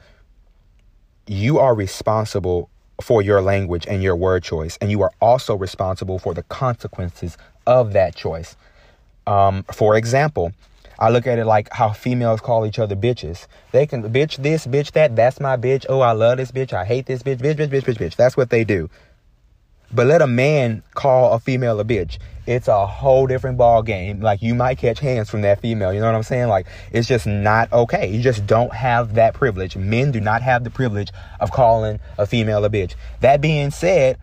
you 1.26 1.58
are 1.60 1.74
responsible 1.74 2.68
for 3.00 3.22
your 3.22 3.40
language 3.40 3.86
and 3.86 4.02
your 4.02 4.16
word 4.16 4.42
choice, 4.42 4.76
and 4.80 4.90
you 4.90 5.02
are 5.02 5.12
also 5.20 5.56
responsible 5.56 6.18
for 6.18 6.34
the 6.34 6.42
consequences 6.44 7.38
of 7.66 7.92
that 7.92 8.14
choice. 8.14 8.56
Um, 9.26 9.64
for 9.72 9.96
example, 9.96 10.52
I 10.98 11.10
look 11.10 11.26
at 11.26 11.38
it 11.38 11.46
like 11.46 11.68
how 11.72 11.90
females 11.90 12.40
call 12.40 12.66
each 12.66 12.78
other 12.78 12.94
bitches. 12.94 13.46
They 13.72 13.86
can 13.86 14.02
bitch 14.04 14.36
this, 14.36 14.66
bitch 14.66 14.92
that. 14.92 15.16
That's 15.16 15.40
my 15.40 15.56
bitch. 15.56 15.84
Oh, 15.88 16.00
I 16.00 16.12
love 16.12 16.38
this 16.38 16.52
bitch. 16.52 16.72
I 16.72 16.84
hate 16.84 17.06
this 17.06 17.22
bitch. 17.22 17.38
Bitch, 17.38 17.56
bitch, 17.56 17.70
bitch, 17.70 17.82
bitch, 17.82 17.98
bitch. 17.98 18.16
That's 18.16 18.36
what 18.36 18.50
they 18.50 18.64
do. 18.64 18.88
But 19.94 20.06
let 20.06 20.22
a 20.22 20.26
man 20.26 20.82
call 20.94 21.32
a 21.34 21.40
female 21.40 21.78
a 21.78 21.84
bitch. 21.84 22.18
It's 22.46 22.66
a 22.66 22.86
whole 22.86 23.26
different 23.26 23.58
ball 23.58 23.82
game. 23.82 24.20
Like 24.20 24.42
you 24.42 24.54
might 24.54 24.78
catch 24.78 25.00
hands 25.00 25.28
from 25.28 25.42
that 25.42 25.60
female. 25.60 25.92
You 25.92 26.00
know 26.00 26.06
what 26.06 26.14
I'm 26.14 26.22
saying? 26.22 26.48
Like 26.48 26.66
it's 26.92 27.06
just 27.06 27.26
not 27.26 27.72
okay. 27.72 28.08
You 28.08 28.22
just 28.22 28.46
don't 28.46 28.72
have 28.72 29.14
that 29.14 29.34
privilege. 29.34 29.76
Men 29.76 30.10
do 30.10 30.20
not 30.20 30.40
have 30.42 30.64
the 30.64 30.70
privilege 30.70 31.12
of 31.40 31.52
calling 31.52 32.00
a 32.16 32.26
female 32.26 32.64
a 32.64 32.70
bitch. 32.70 32.94
That 33.20 33.40
being 33.40 33.70
said, 33.70 34.18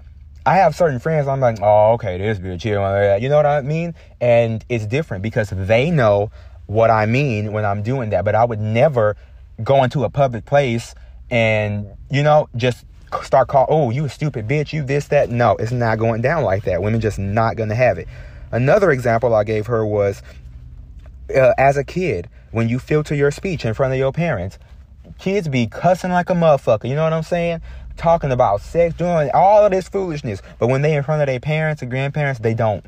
I 0.49 0.55
have 0.55 0.75
certain 0.75 0.97
friends. 0.97 1.27
I'm 1.27 1.39
like, 1.39 1.59
oh, 1.61 1.91
okay, 1.93 2.17
this 2.17 2.39
bitch 2.39 2.63
here, 2.63 3.17
you 3.21 3.29
know 3.29 3.35
what 3.35 3.45
I 3.45 3.61
mean? 3.61 3.93
And 4.19 4.65
it's 4.67 4.87
different 4.87 5.21
because 5.21 5.51
they 5.51 5.91
know 5.91 6.31
what 6.65 6.89
I 6.89 7.05
mean 7.05 7.51
when 7.51 7.65
I'm 7.65 7.83
doing 7.83 8.09
that. 8.09 8.25
But 8.25 8.33
I 8.33 8.45
would 8.45 8.59
never 8.59 9.15
go 9.63 9.83
into 9.83 10.05
a 10.05 10.09
public 10.09 10.45
place 10.45 10.95
and 11.29 11.85
you 12.09 12.23
know 12.23 12.49
just 12.55 12.83
start 13.21 13.47
call. 13.47 13.67
Oh, 13.69 13.91
you 13.91 14.05
a 14.05 14.09
stupid 14.09 14.47
bitch. 14.47 14.73
You 14.73 14.81
this 14.83 15.09
that. 15.09 15.29
No, 15.29 15.55
it's 15.57 15.71
not 15.71 15.99
going 15.99 16.23
down 16.23 16.43
like 16.43 16.63
that. 16.63 16.81
Women 16.81 16.99
just 16.99 17.19
not 17.19 17.55
gonna 17.55 17.75
have 17.75 17.99
it. 17.99 18.07
Another 18.51 18.89
example 18.89 19.35
I 19.35 19.43
gave 19.43 19.67
her 19.67 19.85
was 19.85 20.23
uh, 21.29 21.53
as 21.59 21.77
a 21.77 21.83
kid 21.83 22.27
when 22.49 22.69
you 22.69 22.79
filter 22.79 23.13
your 23.13 23.29
speech 23.29 23.65
in 23.65 23.75
front 23.75 23.93
of 23.93 23.99
your 23.99 24.11
parents. 24.11 24.57
Kids 25.19 25.47
be 25.47 25.67
cussing 25.67 26.09
like 26.09 26.31
a 26.31 26.33
motherfucker. 26.33 26.89
You 26.89 26.95
know 26.95 27.03
what 27.03 27.13
I'm 27.13 27.21
saying? 27.21 27.61
Talking 27.99 28.31
about 28.31 28.61
sex, 28.61 28.95
doing 28.95 29.29
all 29.33 29.65
of 29.65 29.71
this 29.71 29.87
foolishness. 29.87 30.41
But 30.57 30.67
when 30.67 30.81
they 30.81 30.95
in 30.95 31.03
front 31.03 31.21
of 31.21 31.27
their 31.27 31.39
parents 31.39 31.81
and 31.81 31.91
grandparents, 31.91 32.39
they 32.39 32.53
don't. 32.55 32.85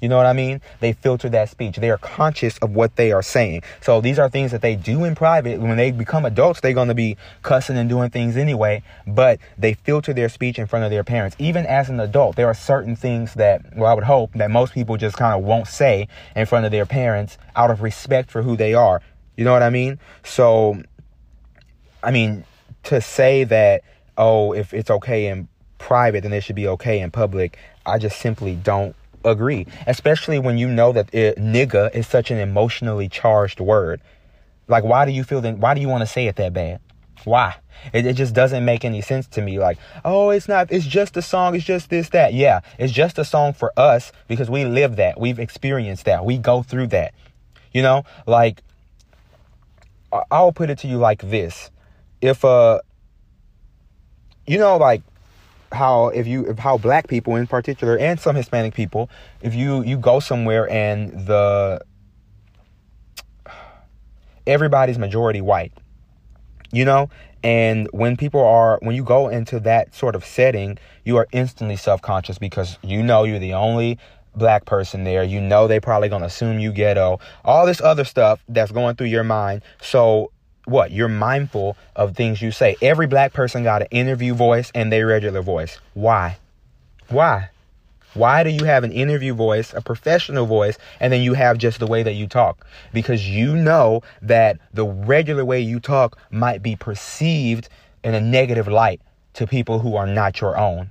You 0.00 0.08
know 0.08 0.16
what 0.16 0.26
I 0.26 0.32
mean? 0.32 0.60
They 0.80 0.94
filter 0.94 1.28
that 1.28 1.48
speech. 1.48 1.76
They 1.76 1.88
are 1.88 1.96
conscious 1.98 2.58
of 2.58 2.74
what 2.74 2.96
they 2.96 3.12
are 3.12 3.22
saying. 3.22 3.62
So 3.80 4.00
these 4.00 4.18
are 4.18 4.28
things 4.28 4.50
that 4.50 4.60
they 4.60 4.74
do 4.74 5.04
in 5.04 5.14
private. 5.14 5.60
When 5.60 5.76
they 5.76 5.92
become 5.92 6.24
adults, 6.24 6.60
they're 6.60 6.72
going 6.72 6.88
to 6.88 6.94
be 6.94 7.16
cussing 7.42 7.76
and 7.76 7.88
doing 7.88 8.10
things 8.10 8.36
anyway, 8.36 8.82
but 9.06 9.38
they 9.56 9.74
filter 9.74 10.12
their 10.12 10.28
speech 10.28 10.58
in 10.58 10.66
front 10.66 10.84
of 10.84 10.90
their 10.90 11.04
parents. 11.04 11.36
Even 11.38 11.64
as 11.66 11.88
an 11.88 12.00
adult, 12.00 12.34
there 12.34 12.48
are 12.48 12.54
certain 12.54 12.96
things 12.96 13.34
that, 13.34 13.76
well, 13.76 13.88
I 13.88 13.94
would 13.94 14.02
hope 14.02 14.32
that 14.34 14.50
most 14.50 14.74
people 14.74 14.96
just 14.96 15.16
kind 15.16 15.38
of 15.38 15.44
won't 15.44 15.68
say 15.68 16.08
in 16.34 16.46
front 16.46 16.66
of 16.66 16.72
their 16.72 16.86
parents 16.86 17.38
out 17.54 17.70
of 17.70 17.80
respect 17.80 18.28
for 18.28 18.42
who 18.42 18.56
they 18.56 18.74
are. 18.74 19.00
You 19.36 19.44
know 19.44 19.52
what 19.52 19.62
I 19.62 19.70
mean? 19.70 20.00
So, 20.24 20.82
I 22.02 22.10
mean, 22.10 22.44
to 22.84 23.00
say 23.00 23.44
that, 23.44 23.82
oh, 24.16 24.52
if 24.52 24.74
it's 24.74 24.90
okay 24.90 25.26
in 25.26 25.48
private, 25.78 26.22
then 26.22 26.32
it 26.32 26.42
should 26.42 26.56
be 26.56 26.68
okay 26.68 27.00
in 27.00 27.10
public, 27.10 27.58
I 27.84 27.98
just 27.98 28.18
simply 28.20 28.54
don't 28.54 28.94
agree, 29.24 29.66
especially 29.86 30.38
when 30.38 30.58
you 30.58 30.68
know 30.68 30.92
that 30.92 31.12
it, 31.14 31.36
nigga 31.38 31.94
is 31.94 32.06
such 32.06 32.30
an 32.30 32.38
emotionally 32.38 33.08
charged 33.08 33.60
word. 33.60 34.00
Like, 34.68 34.84
why 34.84 35.04
do 35.04 35.10
you 35.12 35.24
feel 35.24 35.40
that? 35.40 35.58
Why 35.58 35.74
do 35.74 35.80
you 35.80 35.88
want 35.88 36.02
to 36.02 36.06
say 36.06 36.26
it 36.26 36.36
that 36.36 36.52
bad? 36.52 36.80
Why? 37.24 37.56
It, 37.92 38.06
it 38.06 38.14
just 38.14 38.34
doesn't 38.34 38.64
make 38.64 38.84
any 38.84 39.00
sense 39.00 39.26
to 39.28 39.42
me. 39.42 39.58
Like, 39.58 39.78
oh, 40.04 40.30
it's 40.30 40.48
not, 40.48 40.70
it's 40.70 40.86
just 40.86 41.16
a 41.16 41.22
song, 41.22 41.54
it's 41.54 41.64
just 41.64 41.90
this, 41.90 42.08
that. 42.10 42.32
Yeah, 42.32 42.60
it's 42.78 42.92
just 42.92 43.18
a 43.18 43.24
song 43.24 43.52
for 43.52 43.72
us 43.76 44.12
because 44.28 44.48
we 44.48 44.64
live 44.64 44.96
that. 44.96 45.20
We've 45.20 45.38
experienced 45.38 46.04
that. 46.04 46.24
We 46.24 46.38
go 46.38 46.62
through 46.62 46.88
that. 46.88 47.14
You 47.72 47.82
know, 47.82 48.04
like, 48.26 48.62
I'll 50.30 50.52
put 50.52 50.70
it 50.70 50.78
to 50.80 50.88
you 50.88 50.98
like 50.98 51.22
this. 51.22 51.70
If, 52.20 52.44
uh, 52.44 52.80
you 54.46 54.58
know, 54.58 54.76
like, 54.76 55.02
how 55.72 56.08
if 56.08 56.26
you 56.26 56.54
how 56.58 56.76
black 56.76 57.08
people 57.08 57.36
in 57.36 57.46
particular 57.46 57.96
and 57.98 58.20
some 58.20 58.36
Hispanic 58.36 58.74
people, 58.74 59.08
if 59.40 59.54
you 59.54 59.82
you 59.82 59.96
go 59.96 60.20
somewhere 60.20 60.70
and 60.70 61.26
the 61.26 61.80
everybody's 64.46 64.98
majority 64.98 65.40
white, 65.40 65.72
you 66.72 66.84
know, 66.84 67.08
and 67.42 67.88
when 67.92 68.16
people 68.16 68.44
are 68.44 68.78
when 68.82 68.94
you 68.94 69.04
go 69.04 69.28
into 69.28 69.60
that 69.60 69.94
sort 69.94 70.14
of 70.14 70.24
setting, 70.24 70.78
you 71.04 71.16
are 71.16 71.26
instantly 71.32 71.76
self-conscious 71.76 72.38
because 72.38 72.78
you 72.82 73.02
know 73.02 73.24
you're 73.24 73.38
the 73.38 73.54
only 73.54 73.98
black 74.36 74.64
person 74.64 75.04
there. 75.04 75.24
You 75.24 75.40
know 75.40 75.66
they 75.66 75.80
probably 75.80 76.08
gonna 76.08 76.26
assume 76.26 76.58
you 76.58 76.72
ghetto. 76.72 77.18
All 77.44 77.66
this 77.66 77.80
other 77.80 78.04
stuff 78.04 78.42
that's 78.48 78.72
going 78.72 78.96
through 78.96 79.08
your 79.08 79.24
mind. 79.24 79.62
So 79.80 80.30
what 80.64 80.90
you're 80.90 81.08
mindful 81.08 81.76
of 81.96 82.16
things 82.16 82.40
you 82.40 82.52
say. 82.52 82.76
Every 82.80 83.06
black 83.06 83.32
person 83.32 83.64
got 83.64 83.82
an 83.82 83.88
interview 83.90 84.34
voice 84.34 84.70
and 84.74 84.92
their 84.92 85.06
regular 85.06 85.42
voice. 85.42 85.78
Why? 85.94 86.38
Why? 87.08 87.50
Why 88.14 88.42
do 88.42 88.50
you 88.50 88.64
have 88.64 88.84
an 88.84 88.92
interview 88.92 89.32
voice, 89.32 89.72
a 89.72 89.80
professional 89.80 90.44
voice, 90.46 90.76
and 91.00 91.12
then 91.12 91.22
you 91.22 91.32
have 91.32 91.56
just 91.56 91.78
the 91.78 91.86
way 91.86 92.02
that 92.02 92.12
you 92.12 92.26
talk? 92.26 92.66
Because 92.92 93.26
you 93.26 93.56
know 93.56 94.02
that 94.20 94.58
the 94.74 94.84
regular 94.84 95.44
way 95.44 95.60
you 95.60 95.80
talk 95.80 96.18
might 96.30 96.62
be 96.62 96.76
perceived 96.76 97.68
in 98.04 98.14
a 98.14 98.20
negative 98.20 98.68
light 98.68 99.00
to 99.34 99.46
people 99.46 99.78
who 99.78 99.96
are 99.96 100.06
not 100.06 100.40
your 100.40 100.58
own. 100.58 100.90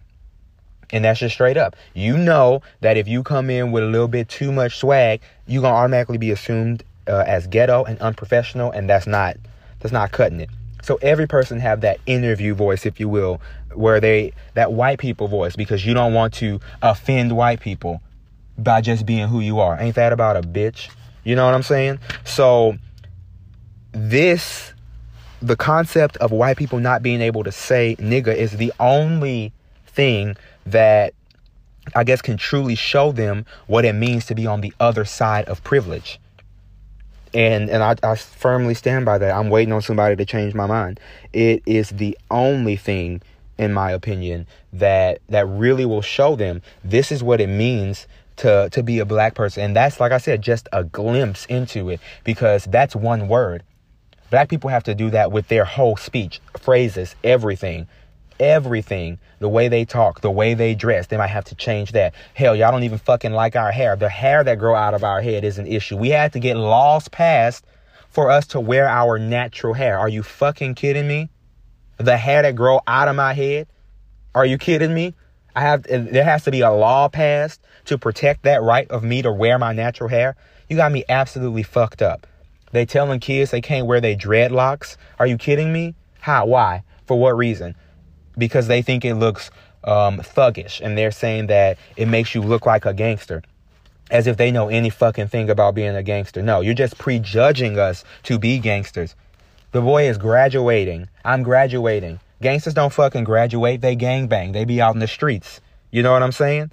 And 0.90 1.06
that's 1.06 1.20
just 1.20 1.36
straight 1.36 1.58
up. 1.58 1.76
You 1.94 2.18
know 2.18 2.64
that 2.82 2.98
if 2.98 3.08
you 3.08 3.24
come 3.24 3.50
in 3.50 3.72
with 3.72 3.84
a 3.84 3.88
little 3.88 4.08
bit 4.08 4.28
too 4.28 4.52
much 4.52 4.78
swag, 4.78 5.22
you're 5.46 5.62
going 5.62 5.74
to 5.74 5.78
automatically 5.78 6.18
be 6.18 6.32
assumed 6.32 6.84
uh, 7.08 7.24
as 7.28 7.48
ghetto 7.48 7.84
and 7.84 8.00
unprofessional, 8.00 8.72
and 8.72 8.90
that's 8.90 9.08
not 9.08 9.38
that's 9.82 9.94
not 9.94 10.12
cutting 10.12 10.40
it. 10.40 10.50
So 10.84 10.98
every 11.02 11.28
person 11.28 11.60
have 11.60 11.82
that 11.82 12.00
interview 12.06 12.56
voice, 12.56 12.86
if 12.86 13.00
you 13.00 13.08
will, 13.08 13.42
where 13.74 14.00
they 14.00 14.34
that 14.56 14.74
white 14.74 15.00
people 15.00 15.28
voice 15.28 15.56
because 15.56 15.86
you 15.86 15.94
don't 15.94 16.14
want 16.14 16.34
to 16.36 16.60
offend 16.82 17.36
white 17.36 17.60
people 17.60 18.02
by 18.58 18.82
just 18.82 19.06
being 19.06 19.28
who 19.28 19.40
you 19.40 19.60
are. 19.60 19.80
Ain't 19.80 19.96
that 19.96 20.12
about 20.12 20.38
a 20.38 20.42
bitch? 20.42 20.90
You 21.24 21.36
know 21.36 21.46
what 21.46 21.54
I'm 21.54 21.64
saying? 21.64 22.00
So 22.26 22.78
this 23.92 24.74
the 25.42 25.56
concept 25.56 26.18
of 26.18 26.32
white 26.32 26.58
people 26.58 26.80
not 26.80 27.02
being 27.02 27.22
able 27.22 27.44
to 27.44 27.52
say 27.52 27.96
nigga 28.00 28.36
is 28.36 28.58
the 28.58 28.72
only 28.80 29.54
thing 29.88 30.36
that 30.66 31.14
I 31.96 32.04
guess 32.04 32.22
can 32.22 32.38
truly 32.38 32.76
show 32.76 33.12
them 33.12 33.46
what 33.68 33.86
it 33.86 33.94
means 33.94 34.26
to 34.28 34.36
be 34.36 34.46
on 34.46 34.62
the 34.62 34.74
other 34.80 35.04
side 35.04 35.46
of 35.46 35.64
privilege 35.64 36.20
and 37.34 37.70
and 37.70 37.84
I, 37.84 37.96
I 38.04 38.16
firmly 38.16 38.74
stand 38.74 39.06
by 39.06 39.18
that. 39.18 39.36
I'm 39.36 39.50
waiting 39.50 39.74
on 39.74 39.82
somebody 39.82 40.16
to 40.16 40.26
change 40.26 40.54
my 40.54 40.66
mind. 40.66 41.00
It 41.34 41.64
is 41.66 41.90
the 41.90 42.18
only 42.30 42.76
thing, 42.76 43.22
in 43.58 43.74
my 43.74 43.92
opinion, 43.92 44.48
that 44.74 45.20
that 45.30 45.48
really 45.48 45.86
will 45.86 46.02
show 46.02 46.36
them 46.36 46.62
this 46.84 47.12
is 47.12 47.24
what 47.24 47.42
it 47.42 47.48
means 47.48 48.08
to 48.38 48.70
to 48.72 48.84
be 48.84 49.00
a 49.00 49.06
black 49.06 49.36
person. 49.36 49.64
And 49.64 49.76
that's 49.76 50.00
like 50.00 50.12
I 50.12 50.18
said, 50.18 50.42
just 50.42 50.68
a 50.74 50.84
glimpse 50.84 51.46
into 51.46 51.90
it 51.90 52.00
because 52.24 52.66
that's 52.66 52.96
one 52.96 53.28
word. 53.28 53.64
Black 54.30 54.50
people 54.50 54.70
have 54.70 54.84
to 54.86 54.96
do 54.96 55.10
that 55.10 55.32
with 55.32 55.50
their 55.50 55.66
whole 55.66 55.98
speech, 55.98 56.40
phrases, 56.58 57.16
everything 57.24 57.88
everything. 58.42 59.20
The 59.40 59.48
way 59.48 59.70
they 59.70 59.86
talk, 59.86 60.22
the 60.22 60.32
way 60.32 60.54
they 60.54 60.76
dress, 60.76 61.08
they 61.08 61.18
might 61.18 61.28
have 61.28 61.46
to 61.46 61.56
change 61.56 61.94
that. 61.94 62.14
Hell, 62.34 62.56
y'all 62.56 62.72
don't 62.72 62.84
even 62.84 62.98
fucking 62.98 63.32
like 63.32 63.56
our 63.56 63.72
hair. 63.72 63.96
The 63.96 64.10
hair 64.10 64.44
that 64.44 64.60
grow 64.60 64.76
out 64.76 64.94
of 64.94 65.04
our 65.04 65.22
head 65.22 65.44
is 65.44 65.58
an 65.58 65.68
issue. 65.68 65.98
We 65.98 66.10
had 66.10 66.34
to 66.34 66.40
get 66.40 66.58
laws 66.58 67.08
passed 67.08 67.66
for 68.10 68.30
us 68.30 68.48
to 68.48 68.60
wear 68.60 68.88
our 68.88 69.18
natural 69.18 69.74
hair. 69.74 69.98
Are 69.98 70.10
you 70.10 70.24
fucking 70.24 70.76
kidding 70.76 71.08
me? 71.08 71.30
The 71.98 72.18
hair 72.18 72.42
that 72.42 72.56
grow 72.56 72.82
out 72.88 73.08
of 73.08 73.16
my 73.16 73.34
head? 73.34 73.68
Are 74.36 74.46
you 74.46 74.58
kidding 74.58 74.94
me? 74.94 75.14
I 75.56 75.62
have 75.62 75.84
there 75.84 76.24
has 76.24 76.44
to 76.46 76.52
be 76.52 76.62
a 76.62 76.72
law 76.72 77.10
passed 77.10 77.62
to 77.86 77.98
protect 77.98 78.44
that 78.44 78.62
right 78.62 78.90
of 78.90 79.04
me 79.04 79.22
to 79.22 79.32
wear 79.32 79.60
my 79.60 79.74
natural 79.74 80.10
hair. 80.10 80.36
You 80.70 80.78
got 80.78 80.92
me 80.92 81.04
absolutely 81.10 81.64
fucked 81.64 82.02
up. 82.02 82.26
They 82.72 82.86
telling 82.86 83.20
kids 83.20 83.52
they 83.52 83.62
can't 83.62 83.88
wear 83.88 84.00
their 84.00 84.16
dreadlocks. 84.16 84.96
Are 85.20 85.28
you 85.28 85.38
kidding 85.38 85.74
me? 85.74 85.96
How? 86.20 86.46
Why? 86.46 86.84
For 87.06 87.20
what 87.20 87.36
reason? 87.36 87.76
Because 88.38 88.68
they 88.68 88.82
think 88.82 89.06
it 89.06 89.16
looks 89.16 89.52
um, 89.84 90.20
thuggish 90.20 90.82
and 90.82 90.98
they're 90.98 91.12
saying 91.12 91.48
that 91.48 91.78
it 91.96 92.08
makes 92.08 92.36
you 92.36 92.42
look 92.42 92.66
like 92.66 92.86
a 92.86 92.94
gangster 92.94 93.44
as 94.10 94.28
if 94.28 94.38
they 94.38 94.52
know 94.52 94.68
any 94.68 94.90
fucking 94.90 95.30
thing 95.30 95.50
about 95.50 95.74
being 95.74 95.96
a 95.96 96.04
gangster. 96.04 96.42
No, 96.42 96.62
you're 96.62 96.74
just 96.74 96.98
prejudging 96.98 97.80
us 97.80 98.04
to 98.24 98.38
be 98.38 98.60
gangsters. 98.60 99.16
The 99.72 99.82
boy 99.82 100.10
is 100.10 100.18
graduating. 100.18 101.08
I'm 101.24 101.44
graduating. 101.44 102.20
Gangsters 102.42 102.74
don't 102.74 102.92
fucking 102.92 103.24
graduate, 103.24 103.82
they 103.82 103.96
gang 103.96 104.28
bang. 104.28 104.52
They 104.52 104.66
be 104.66 104.82
out 104.82 104.96
in 104.96 105.00
the 105.00 105.08
streets. 105.08 105.62
You 105.92 106.04
know 106.04 106.12
what 106.12 106.24
I'm 106.24 106.32
saying? 106.32 106.72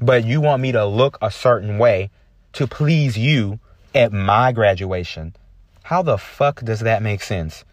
But 0.00 0.24
you 0.24 0.40
want 0.40 0.60
me 0.60 0.72
to 0.72 0.84
look 0.84 1.16
a 1.22 1.30
certain 1.30 1.78
way 1.78 2.10
to 2.54 2.66
please 2.66 3.16
you 3.16 3.58
at 3.94 4.12
my 4.12 4.52
graduation. 4.52 5.34
How 5.84 6.02
the 6.02 6.18
fuck 6.18 6.62
does 6.62 6.80
that 6.80 7.02
make 7.02 7.22
sense? 7.22 7.64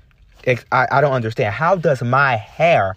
I, 0.48 0.88
I 0.92 1.02
don't 1.02 1.14
understand. 1.14 1.54
How 1.54 1.76
does 1.76 2.02
my 2.02 2.36
hair 2.36 2.96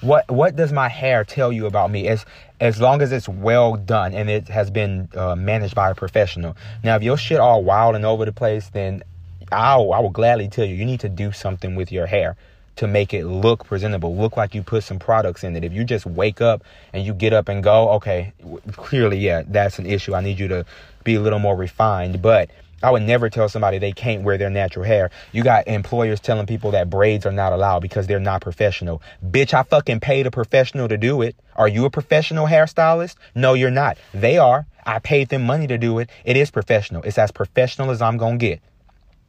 what 0.00 0.30
what 0.30 0.56
does 0.56 0.72
my 0.72 0.88
hair 0.88 1.24
tell 1.24 1.52
you 1.52 1.66
about 1.66 1.90
me? 1.90 2.08
As 2.08 2.24
as 2.60 2.80
long 2.80 3.02
as 3.02 3.12
it's 3.12 3.28
well 3.28 3.76
done 3.76 4.14
and 4.14 4.28
it 4.30 4.48
has 4.48 4.70
been 4.70 5.08
uh, 5.14 5.34
managed 5.36 5.74
by 5.74 5.90
a 5.90 5.94
professional. 5.94 6.56
Now 6.84 6.96
if 6.96 7.02
your 7.02 7.16
shit 7.16 7.40
all 7.40 7.62
wild 7.64 7.96
and 7.96 8.04
over 8.04 8.24
the 8.24 8.32
place 8.32 8.68
then 8.68 9.02
I'll, 9.50 9.92
i 9.92 9.98
will 9.98 10.10
gladly 10.10 10.48
tell 10.48 10.64
you 10.64 10.74
you 10.74 10.84
need 10.84 11.00
to 11.00 11.08
do 11.08 11.32
something 11.32 11.74
with 11.74 11.90
your 11.90 12.06
hair 12.06 12.36
to 12.76 12.86
make 12.86 13.14
it 13.14 13.24
look 13.24 13.64
presentable 13.64 14.14
look 14.14 14.36
like 14.36 14.54
you 14.54 14.62
put 14.62 14.84
some 14.84 14.98
products 14.98 15.42
in 15.42 15.56
it. 15.56 15.64
If 15.64 15.72
you 15.72 15.84
just 15.84 16.06
wake 16.06 16.40
up 16.40 16.62
and 16.92 17.04
you 17.04 17.14
get 17.14 17.32
up 17.32 17.48
and 17.48 17.62
go 17.62 17.90
okay 17.90 18.32
clearly 18.72 19.18
yeah 19.18 19.42
that's 19.46 19.78
an 19.78 19.86
issue. 19.86 20.14
I 20.14 20.20
need 20.20 20.38
you 20.38 20.48
to 20.48 20.64
be 21.04 21.16
a 21.16 21.20
little 21.20 21.38
more 21.40 21.56
refined. 21.56 22.22
But 22.22 22.50
I 22.82 22.92
would 22.92 23.02
never 23.02 23.28
tell 23.28 23.48
somebody 23.48 23.78
they 23.78 23.92
can't 23.92 24.22
wear 24.22 24.38
their 24.38 24.50
natural 24.50 24.84
hair. 24.84 25.10
You 25.32 25.42
got 25.42 25.66
employers 25.66 26.20
telling 26.20 26.46
people 26.46 26.70
that 26.72 26.88
braids 26.88 27.26
are 27.26 27.32
not 27.32 27.52
allowed 27.52 27.80
because 27.80 28.06
they're 28.06 28.20
not 28.20 28.40
professional. 28.40 29.02
Bitch, 29.24 29.52
I 29.52 29.64
fucking 29.64 30.00
paid 30.00 30.26
a 30.26 30.30
professional 30.30 30.86
to 30.88 30.96
do 30.96 31.22
it. 31.22 31.34
Are 31.56 31.66
you 31.66 31.84
a 31.86 31.90
professional 31.90 32.46
hairstylist? 32.46 33.16
No, 33.34 33.54
you're 33.54 33.70
not. 33.70 33.98
They 34.14 34.38
are. 34.38 34.66
I 34.86 35.00
paid 35.00 35.28
them 35.28 35.42
money 35.42 35.66
to 35.66 35.76
do 35.76 35.98
it. 35.98 36.08
It 36.24 36.36
is 36.36 36.50
professional. 36.50 37.02
It's 37.02 37.18
as 37.18 37.32
professional 37.32 37.90
as 37.90 38.00
I'm 38.00 38.16
going 38.16 38.38
to 38.38 38.46
get. 38.46 38.60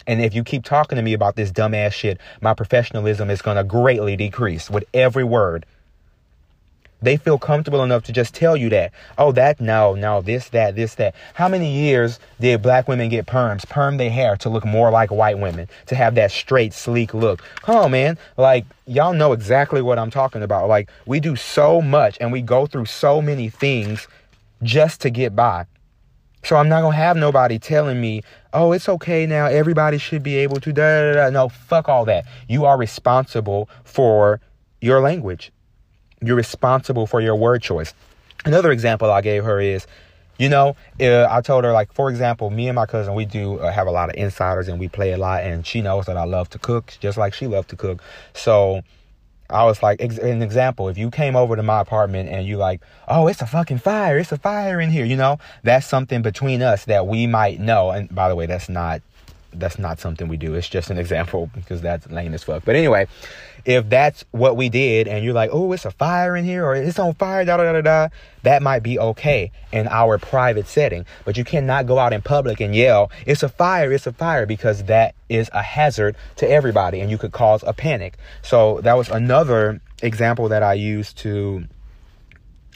And 0.06 0.22
if 0.22 0.34
you 0.34 0.44
keep 0.44 0.64
talking 0.64 0.96
to 0.96 1.02
me 1.02 1.14
about 1.14 1.36
this 1.36 1.52
dumbass 1.52 1.94
shit, 1.94 2.20
my 2.42 2.54
professionalism 2.54 3.30
is 3.30 3.42
going 3.42 3.58
to 3.58 3.64
greatly 3.64 4.16
decrease 4.16 4.70
with 4.70 4.86
every 4.94 5.24
word. 5.24 5.66
They 7.02 7.18
feel 7.18 7.38
comfortable 7.38 7.84
enough 7.84 8.04
to 8.04 8.12
just 8.12 8.34
tell 8.34 8.58
you 8.58 8.70
that. 8.70 8.92
Oh, 9.18 9.32
that, 9.32 9.62
no, 9.62 9.96
no, 9.96 10.22
this, 10.22 10.50
that, 10.50 10.76
this, 10.76 10.96
that. 10.96 11.16
How 11.34 11.48
many 11.48 11.72
years 11.72 12.20
did 12.40 12.62
black 12.62 12.88
women 12.88 13.10
get 13.10 13.26
perms, 13.26 13.68
perm 13.68 13.98
their 13.98 14.10
hair 14.10 14.36
to 14.38 14.50
look 14.50 14.66
more 14.66 14.92
like 14.92 15.10
white 15.10 15.40
women, 15.40 15.68
to 15.88 15.96
have 15.96 16.16
that 16.16 16.32
straight, 16.32 16.74
sleek 16.74 17.14
look? 17.14 17.42
Come 17.62 17.76
on, 17.78 17.92
man. 17.92 18.18
Like, 18.38 18.66
y'all 18.86 19.14
know 19.14 19.32
exactly 19.32 19.82
what 19.82 19.98
I'm 19.98 20.12
talking 20.12 20.44
about. 20.44 20.68
Like, 20.68 20.90
we 21.06 21.20
do 21.20 21.36
so 21.36 21.82
much 21.82 22.18
and 22.20 22.32
we 22.32 22.42
go 22.42 22.66
through 22.66 22.86
so 22.86 23.22
many 23.22 23.50
things 23.50 24.08
just 24.62 25.02
to 25.02 25.10
get 25.10 25.36
by. 25.36 25.66
So 26.44 26.56
I'm 26.56 26.70
not 26.70 26.82
gonna 26.82 26.96
have 26.96 27.18
nobody 27.18 27.60
telling 27.60 28.00
me, 28.00 28.24
oh, 28.54 28.72
it's 28.72 28.88
okay 28.88 29.26
now, 29.26 29.46
everybody 29.46 29.98
should 29.98 30.24
be 30.24 30.38
able 30.38 30.60
to 30.62 30.72
da 30.72 31.14
da 31.14 31.14
da. 31.14 31.30
No, 31.30 31.50
fuck 31.50 31.90
all 31.90 32.06
that. 32.06 32.26
You 32.48 32.66
are 32.66 32.78
responsible 32.78 33.70
for 33.84 34.40
your 34.82 35.02
language. 35.02 35.52
You're 36.22 36.36
responsible 36.36 37.08
for 37.08 37.22
your 37.22 37.36
word 37.36 37.62
choice. 37.62 37.94
Another 38.46 38.72
example 38.72 39.12
I 39.12 39.22
gave 39.22 39.44
her 39.44 39.60
is 39.60 39.88
You 40.40 40.48
know, 40.48 40.78
uh, 41.02 41.28
I 41.30 41.42
told 41.42 41.66
her 41.66 41.74
like, 41.74 41.92
for 41.92 42.10
example, 42.10 42.50
me 42.50 42.70
and 42.70 42.76
my 42.76 42.86
cousin, 42.86 43.14
we 43.14 43.26
do 43.26 43.60
uh, 43.60 43.72
have 43.74 43.88
a 43.88 43.92
lot 43.92 44.08
of 44.08 44.16
insiders 44.16 44.70
and 44.70 44.80
we 44.80 44.88
play 44.88 45.12
a 45.12 45.18
lot, 45.18 45.44
and 45.44 45.68
she 45.68 45.82
knows 45.82 46.06
that 46.06 46.16
I 46.16 46.24
love 46.24 46.50
to 46.52 46.60
cook, 46.60 46.96
just 47.02 47.18
like 47.18 47.34
she 47.34 47.46
loved 47.46 47.70
to 47.72 47.76
cook. 47.76 48.02
So 48.34 48.82
I 49.50 49.66
was 49.66 49.84
like, 49.84 50.02
ex- 50.02 50.18
an 50.18 50.42
example, 50.42 50.88
if 50.88 50.98
you 50.98 51.12
came 51.12 51.36
over 51.36 51.58
to 51.58 51.64
my 51.64 51.82
apartment 51.82 52.30
and 52.30 52.48
you 52.48 52.56
like, 52.56 52.80
oh, 53.10 53.28
it's 53.28 53.42
a 53.42 53.46
fucking 53.48 53.80
fire, 53.80 54.18
it's 54.18 54.32
a 54.32 54.38
fire 54.38 54.80
in 54.80 54.92
here, 54.92 55.04
you 55.04 55.18
know, 55.18 55.40
that's 55.64 55.86
something 55.86 56.22
between 56.22 56.62
us 56.62 56.86
that 56.86 57.06
we 57.06 57.28
might 57.28 57.60
know. 57.60 57.92
And 57.92 58.08
by 58.16 58.30
the 58.30 58.36
way, 58.38 58.46
that's 58.46 58.70
not 58.70 59.02
that's 59.52 59.80
not 59.80 60.00
something 60.00 60.28
we 60.28 60.38
do. 60.38 60.54
It's 60.56 60.70
just 60.70 60.90
an 60.90 60.98
example 60.98 61.50
because 61.54 61.82
that's 61.82 62.08
lame 62.10 62.34
as 62.34 62.44
fuck. 62.44 62.64
But 62.66 62.76
anyway, 62.76 63.08
if 63.66 63.90
that's 63.90 64.24
what 64.32 64.56
we 64.56 64.70
did 64.70 65.08
and 65.08 65.24
you're 65.24 65.34
like, 65.34 65.50
oh, 65.52 65.72
it's 65.74 65.86
a 65.86 65.92
fire 65.92 66.36
in 66.36 66.46
here 66.46 66.66
or 66.66 66.76
it's 66.76 67.00
on 67.00 67.14
fire, 67.16 67.44
da 67.46 67.58
da 67.58 67.72
da 67.74 67.82
da, 67.82 68.08
that 68.44 68.62
might 68.62 68.84
be 68.84 69.00
okay 69.00 69.52
in 69.72 69.88
our 69.88 70.18
private 70.18 70.68
setting. 70.68 71.06
But 71.26 71.38
you 71.38 71.44
cannot 71.44 71.88
go 71.88 72.00
out 72.00 72.14
in 72.14 72.22
public 72.22 72.60
and 72.60 72.76
yell, 72.76 73.12
it's 73.26 73.44
a 73.44 73.50
fire, 73.50 73.92
it's 73.92 74.08
a 74.08 74.14
fire, 74.14 74.46
because 74.46 74.84
that 74.86 75.16
is 75.30 75.50
a 75.54 75.62
hazard 75.62 76.16
to 76.38 76.50
everybody 76.50 77.02
and 77.02 77.10
you 77.10 77.18
could 77.18 77.32
cause 77.32 77.64
a 77.66 77.74
panic. 77.74 78.18
So 78.42 78.82
that 78.82 78.94
was 78.94 79.10
another 79.10 79.82
example 80.02 80.50
that 80.50 80.64
I 80.64 80.74
used 80.74 81.18
to, 81.20 81.66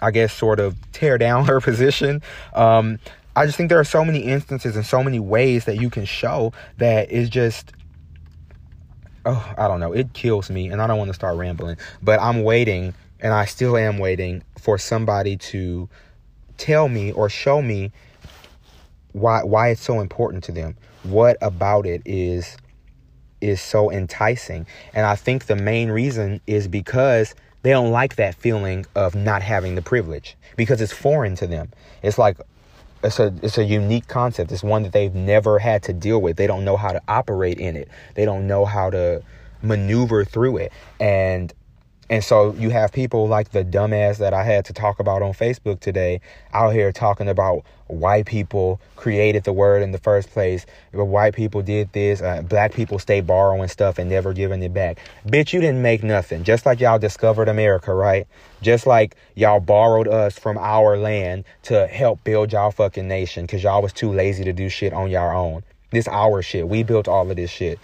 I 0.01 0.11
guess, 0.11 0.33
sort 0.33 0.59
of 0.59 0.75
tear 0.91 1.17
down 1.17 1.45
her 1.47 1.61
position. 1.61 2.21
Um, 2.53 2.99
I 3.35 3.45
just 3.45 3.57
think 3.57 3.69
there 3.69 3.79
are 3.79 3.85
so 3.85 4.05
many 4.05 4.19
instances 4.19 4.75
and 4.75 4.85
so 4.85 5.03
many 5.03 5.19
ways 5.19 5.65
that 5.65 5.81
you 5.81 5.89
can 5.89 6.05
show 6.05 6.53
that 6.77 7.11
is 7.11 7.29
just 7.29 7.71
oh, 9.25 9.53
I 9.57 9.67
don't 9.67 9.79
know. 9.79 9.93
It 9.93 10.13
kills 10.13 10.49
me 10.49 10.67
and 10.67 10.81
I 10.81 10.87
don't 10.87 10.97
want 10.97 11.09
to 11.09 11.13
start 11.13 11.37
rambling, 11.37 11.77
but 12.01 12.21
I'm 12.21 12.43
waiting 12.43 12.93
and 13.19 13.33
I 13.33 13.45
still 13.45 13.77
am 13.77 13.97
waiting 13.97 14.43
for 14.59 14.77
somebody 14.77 15.37
to 15.37 15.89
tell 16.57 16.89
me 16.89 17.11
or 17.13 17.29
show 17.29 17.61
me 17.61 17.91
why 19.13 19.43
why 19.43 19.69
it's 19.69 19.81
so 19.81 19.99
important 19.99 20.43
to 20.45 20.51
them. 20.51 20.75
What 21.03 21.37
about 21.41 21.85
it 21.85 22.01
is 22.05 22.57
is 23.41 23.61
so 23.61 23.91
enticing. 23.91 24.65
And 24.93 25.05
I 25.05 25.15
think 25.15 25.45
the 25.45 25.55
main 25.55 25.89
reason 25.91 26.39
is 26.47 26.67
because 26.67 27.35
they 27.61 27.71
don't 27.71 27.91
like 27.91 28.15
that 28.15 28.35
feeling 28.35 28.85
of 28.95 29.15
not 29.15 29.41
having 29.41 29.75
the 29.75 29.81
privilege 29.81 30.35
because 30.55 30.81
it's 30.81 30.93
foreign 30.93 31.35
to 31.35 31.47
them. 31.47 31.71
It's 32.01 32.17
like 32.17 32.37
it's 33.03 33.19
a 33.19 33.33
it's 33.41 33.57
a 33.57 33.63
unique 33.63 34.07
concept. 34.07 34.51
It's 34.51 34.63
one 34.63 34.83
that 34.83 34.93
they've 34.93 35.13
never 35.13 35.59
had 35.59 35.83
to 35.83 35.93
deal 35.93 36.21
with. 36.21 36.37
They 36.37 36.47
don't 36.47 36.65
know 36.65 36.77
how 36.77 36.91
to 36.91 37.01
operate 37.07 37.59
in 37.59 37.75
it. 37.75 37.89
They 38.15 38.25
don't 38.25 38.47
know 38.47 38.65
how 38.65 38.89
to 38.89 39.23
maneuver 39.61 40.25
through 40.25 40.57
it. 40.57 40.73
And 40.99 41.53
and 42.09 42.23
so 42.23 42.53
you 42.55 42.69
have 42.69 42.91
people 42.91 43.27
like 43.27 43.51
the 43.51 43.63
dumbass 43.63 44.17
that 44.17 44.33
I 44.33 44.43
had 44.43 44.65
to 44.65 44.73
talk 44.73 44.99
about 44.99 45.21
on 45.21 45.33
Facebook 45.33 45.79
today 45.79 46.19
out 46.53 46.73
here 46.73 46.91
talking 46.91 47.29
about 47.29 47.63
white 47.87 48.25
people 48.25 48.81
created 48.95 49.43
the 49.45 49.53
word 49.53 49.81
in 49.81 49.91
the 49.91 49.97
first 49.97 50.29
place. 50.31 50.65
White 50.91 51.33
people 51.33 51.61
did 51.61 51.91
this. 51.93 52.21
Uh, 52.21 52.41
black 52.41 52.73
people 52.73 52.99
stay 52.99 53.21
borrowing 53.21 53.69
stuff 53.69 53.97
and 53.99 54.09
never 54.09 54.33
giving 54.33 54.61
it 54.63 54.73
back. 54.73 54.99
Bitch, 55.27 55.53
you 55.53 55.61
didn't 55.61 55.81
make 55.81 56.03
nothing. 56.03 56.43
Just 56.43 56.65
like 56.65 56.79
y'all 56.79 56.99
discovered 56.99 57.47
America, 57.47 57.93
right? 57.93 58.27
Just 58.61 58.85
like 58.85 59.15
y'all 59.35 59.59
borrowed 59.59 60.07
us 60.07 60.37
from 60.37 60.57
our 60.57 60.97
land 60.97 61.45
to 61.63 61.87
help 61.87 62.23
build 62.23 62.51
y'all 62.51 62.71
fucking 62.71 63.07
nation 63.07 63.45
because 63.45 63.63
y'all 63.63 63.81
was 63.81 63.93
too 63.93 64.11
lazy 64.11 64.43
to 64.43 64.53
do 64.53 64.67
shit 64.69 64.93
on 64.93 65.09
y'all 65.09 65.35
own. 65.35 65.63
This 65.91 66.07
our 66.07 66.41
shit. 66.41 66.67
We 66.67 66.83
built 66.83 67.07
all 67.07 67.29
of 67.29 67.35
this 67.37 67.51
shit 67.51 67.79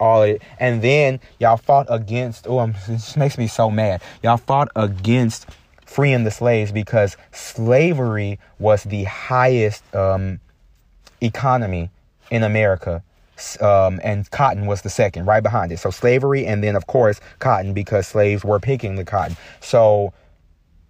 all 0.00 0.22
it. 0.22 0.42
And 0.58 0.82
then 0.82 1.20
y'all 1.38 1.56
fought 1.56 1.86
against, 1.88 2.46
oh, 2.46 2.58
I'm, 2.58 2.74
this 2.88 3.16
makes 3.16 3.38
me 3.38 3.46
so 3.46 3.70
mad. 3.70 4.02
Y'all 4.22 4.36
fought 4.36 4.68
against 4.76 5.46
freeing 5.84 6.24
the 6.24 6.30
slaves 6.30 6.70
because 6.70 7.16
slavery 7.32 8.38
was 8.58 8.84
the 8.84 9.04
highest 9.04 9.82
um, 9.94 10.40
economy 11.20 11.90
in 12.30 12.42
America. 12.42 13.02
Um, 13.60 14.00
and 14.02 14.28
cotton 14.32 14.66
was 14.66 14.82
the 14.82 14.90
second, 14.90 15.26
right 15.26 15.42
behind 15.42 15.70
it. 15.70 15.78
So 15.78 15.90
slavery, 15.90 16.44
and 16.44 16.62
then 16.62 16.74
of 16.74 16.88
course 16.88 17.20
cotton, 17.38 17.72
because 17.72 18.08
slaves 18.08 18.44
were 18.44 18.58
picking 18.58 18.96
the 18.96 19.04
cotton. 19.04 19.36
So 19.60 20.12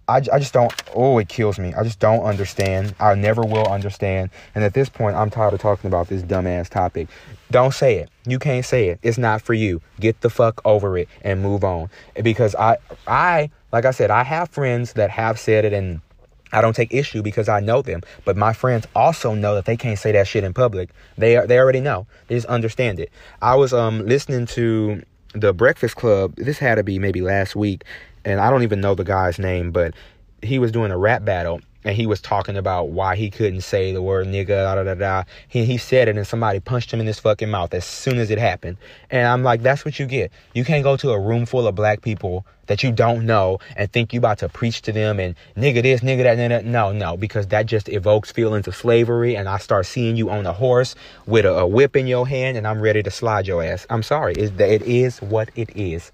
I, 0.09 0.17
I 0.33 0.39
just 0.39 0.53
don't, 0.53 0.73
oh, 0.95 1.19
it 1.19 1.29
kills 1.29 1.59
me. 1.59 1.73
I 1.75 1.83
just 1.83 1.99
don't 1.99 2.23
understand. 2.23 2.95
I 2.99 3.13
never 3.13 3.43
will 3.43 3.67
understand. 3.67 4.31
And 4.55 4.63
at 4.63 4.73
this 4.73 4.89
point, 4.89 5.15
I'm 5.15 5.29
tired 5.29 5.53
of 5.53 5.61
talking 5.61 5.87
about 5.87 6.07
this 6.07 6.23
dumbass 6.23 6.67
topic. 6.67 7.07
Don't 7.51 7.73
say 7.73 7.97
it. 7.97 8.09
You 8.25 8.39
can't 8.39 8.65
say 8.65 8.89
it. 8.89 8.99
It's 9.03 9.19
not 9.19 9.41
for 9.41 9.53
you. 9.53 9.81
Get 9.99 10.21
the 10.21 10.29
fuck 10.29 10.61
over 10.65 10.97
it 10.97 11.07
and 11.21 11.41
move 11.41 11.63
on. 11.63 11.89
Because 12.21 12.55
I, 12.55 12.77
I, 13.07 13.51
like 13.71 13.85
I 13.85 13.91
said, 13.91 14.09
I 14.09 14.23
have 14.23 14.49
friends 14.49 14.93
that 14.93 15.11
have 15.11 15.39
said 15.39 15.63
it 15.63 15.73
and 15.73 16.01
I 16.51 16.61
don't 16.61 16.75
take 16.75 16.91
issue 16.91 17.21
because 17.21 17.47
I 17.47 17.59
know 17.59 17.83
them. 17.83 18.01
But 18.25 18.35
my 18.35 18.53
friends 18.53 18.87
also 18.95 19.35
know 19.35 19.53
that 19.55 19.65
they 19.65 19.77
can't 19.77 19.99
say 19.99 20.11
that 20.13 20.27
shit 20.27 20.43
in 20.43 20.53
public. 20.53 20.89
They 21.17 21.35
they 21.45 21.59
already 21.59 21.79
know. 21.79 22.07
They 22.27 22.35
just 22.35 22.47
understand 22.47 22.99
it. 22.99 23.11
I 23.41 23.55
was 23.55 23.71
um 23.71 24.05
listening 24.07 24.47
to 24.47 25.03
the 25.33 25.53
Breakfast 25.53 25.95
Club. 25.95 26.35
This 26.35 26.57
had 26.57 26.75
to 26.75 26.83
be 26.83 26.97
maybe 26.97 27.21
last 27.21 27.55
week, 27.55 27.83
and 28.25 28.39
I 28.39 28.49
don't 28.49 28.63
even 28.63 28.81
know 28.81 28.95
the 28.95 29.03
guy's 29.03 29.39
name, 29.39 29.71
but 29.71 29.93
he 30.41 30.59
was 30.59 30.71
doing 30.71 30.91
a 30.91 30.97
rap 30.97 31.25
battle 31.25 31.61
and 31.85 31.95
he 31.95 32.05
was 32.05 32.19
talking 32.19 32.57
about 32.57 32.89
why 32.89 33.15
he 33.15 33.29
couldn't 33.29 33.61
say 33.61 33.93
the 33.93 34.01
word 34.01 34.27
nigga, 34.27 34.47
da 34.47 34.75
da 34.75 34.83
da 34.83 34.93
da. 34.95 35.23
He, 35.47 35.63
he 35.63 35.77
said 35.77 36.09
it 36.09 36.17
and 36.17 36.27
somebody 36.27 36.59
punched 36.59 36.91
him 36.91 36.99
in 36.99 37.07
his 37.07 37.19
fucking 37.19 37.49
mouth 37.49 37.73
as 37.73 37.85
soon 37.85 38.17
as 38.17 38.29
it 38.29 38.37
happened. 38.37 38.77
And 39.09 39.25
I'm 39.25 39.43
like, 39.43 39.61
that's 39.61 39.85
what 39.85 39.97
you 39.97 40.05
get. 40.05 40.31
You 40.53 40.65
can't 40.65 40.83
go 40.83 40.97
to 40.97 41.11
a 41.11 41.19
room 41.19 41.45
full 41.45 41.67
of 41.67 41.75
black 41.75 42.01
people 42.01 42.45
that 42.67 42.83
you 42.83 42.91
don't 42.91 43.25
know 43.25 43.59
and 43.77 43.91
think 43.91 44.13
you 44.13 44.19
about 44.19 44.39
to 44.39 44.49
preach 44.49 44.81
to 44.83 44.91
them 44.91 45.19
and 45.19 45.35
nigga 45.55 45.81
this, 45.81 46.01
nigga 46.01 46.23
that, 46.23 46.37
nigga. 46.37 46.65
No, 46.65 46.91
no, 46.91 47.15
because 47.15 47.47
that 47.47 47.65
just 47.65 47.87
evokes 47.87 48.31
feelings 48.31 48.67
of 48.67 48.75
slavery 48.75 49.35
and 49.37 49.47
I 49.47 49.57
start 49.57 49.85
seeing 49.85 50.17
you 50.17 50.29
on 50.29 50.45
a 50.45 50.53
horse 50.53 50.95
with 51.25 51.45
a, 51.45 51.59
a 51.59 51.67
whip 51.67 51.95
in 51.95 52.07
your 52.07 52.27
hand 52.27 52.57
and 52.57 52.67
I'm 52.67 52.81
ready 52.81 53.01
to 53.03 53.11
slide 53.11 53.47
your 53.47 53.63
ass. 53.63 53.87
I'm 53.89 54.03
sorry. 54.03 54.33
It 54.33 54.59
is 54.59 55.21
what 55.21 55.49
it 55.55 55.69
is. 55.77 56.11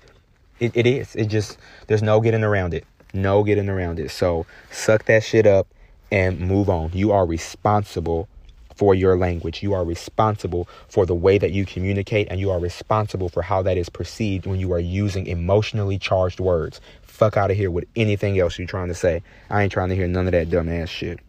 It, 0.59 0.75
it 0.75 0.87
is. 0.87 1.15
It 1.15 1.25
just, 1.25 1.57
there's 1.87 2.03
no 2.03 2.19
getting 2.21 2.43
around 2.43 2.73
it. 2.73 2.85
No 3.13 3.43
getting 3.43 3.69
around 3.69 3.99
it. 3.99 4.11
So 4.11 4.45
suck 4.71 5.05
that 5.05 5.23
shit 5.23 5.45
up 5.45 5.67
and 6.11 6.39
move 6.39 6.69
on. 6.69 6.91
You 6.93 7.11
are 7.11 7.25
responsible 7.25 8.27
for 8.75 8.93
your 8.93 9.17
language. 9.17 9.63
You 9.63 9.73
are 9.73 9.83
responsible 9.83 10.67
for 10.89 11.05
the 11.05 11.15
way 11.15 11.37
that 11.37 11.51
you 11.51 11.65
communicate, 11.65 12.27
and 12.29 12.39
you 12.39 12.51
are 12.51 12.59
responsible 12.59 13.29
for 13.29 13.41
how 13.41 13.61
that 13.63 13.77
is 13.77 13.89
perceived 13.89 14.45
when 14.45 14.59
you 14.59 14.73
are 14.73 14.79
using 14.79 15.27
emotionally 15.27 15.97
charged 15.97 16.39
words. 16.39 16.81
Fuck 17.01 17.37
out 17.37 17.51
of 17.51 17.57
here 17.57 17.71
with 17.71 17.85
anything 17.95 18.37
else 18.39 18.59
you're 18.59 18.67
trying 18.67 18.89
to 18.89 18.93
say. 18.93 19.23
I 19.49 19.63
ain't 19.63 19.71
trying 19.71 19.89
to 19.89 19.95
hear 19.95 20.07
none 20.07 20.25
of 20.25 20.33
that 20.33 20.49
dumbass 20.49 20.89
shit. 20.89 21.19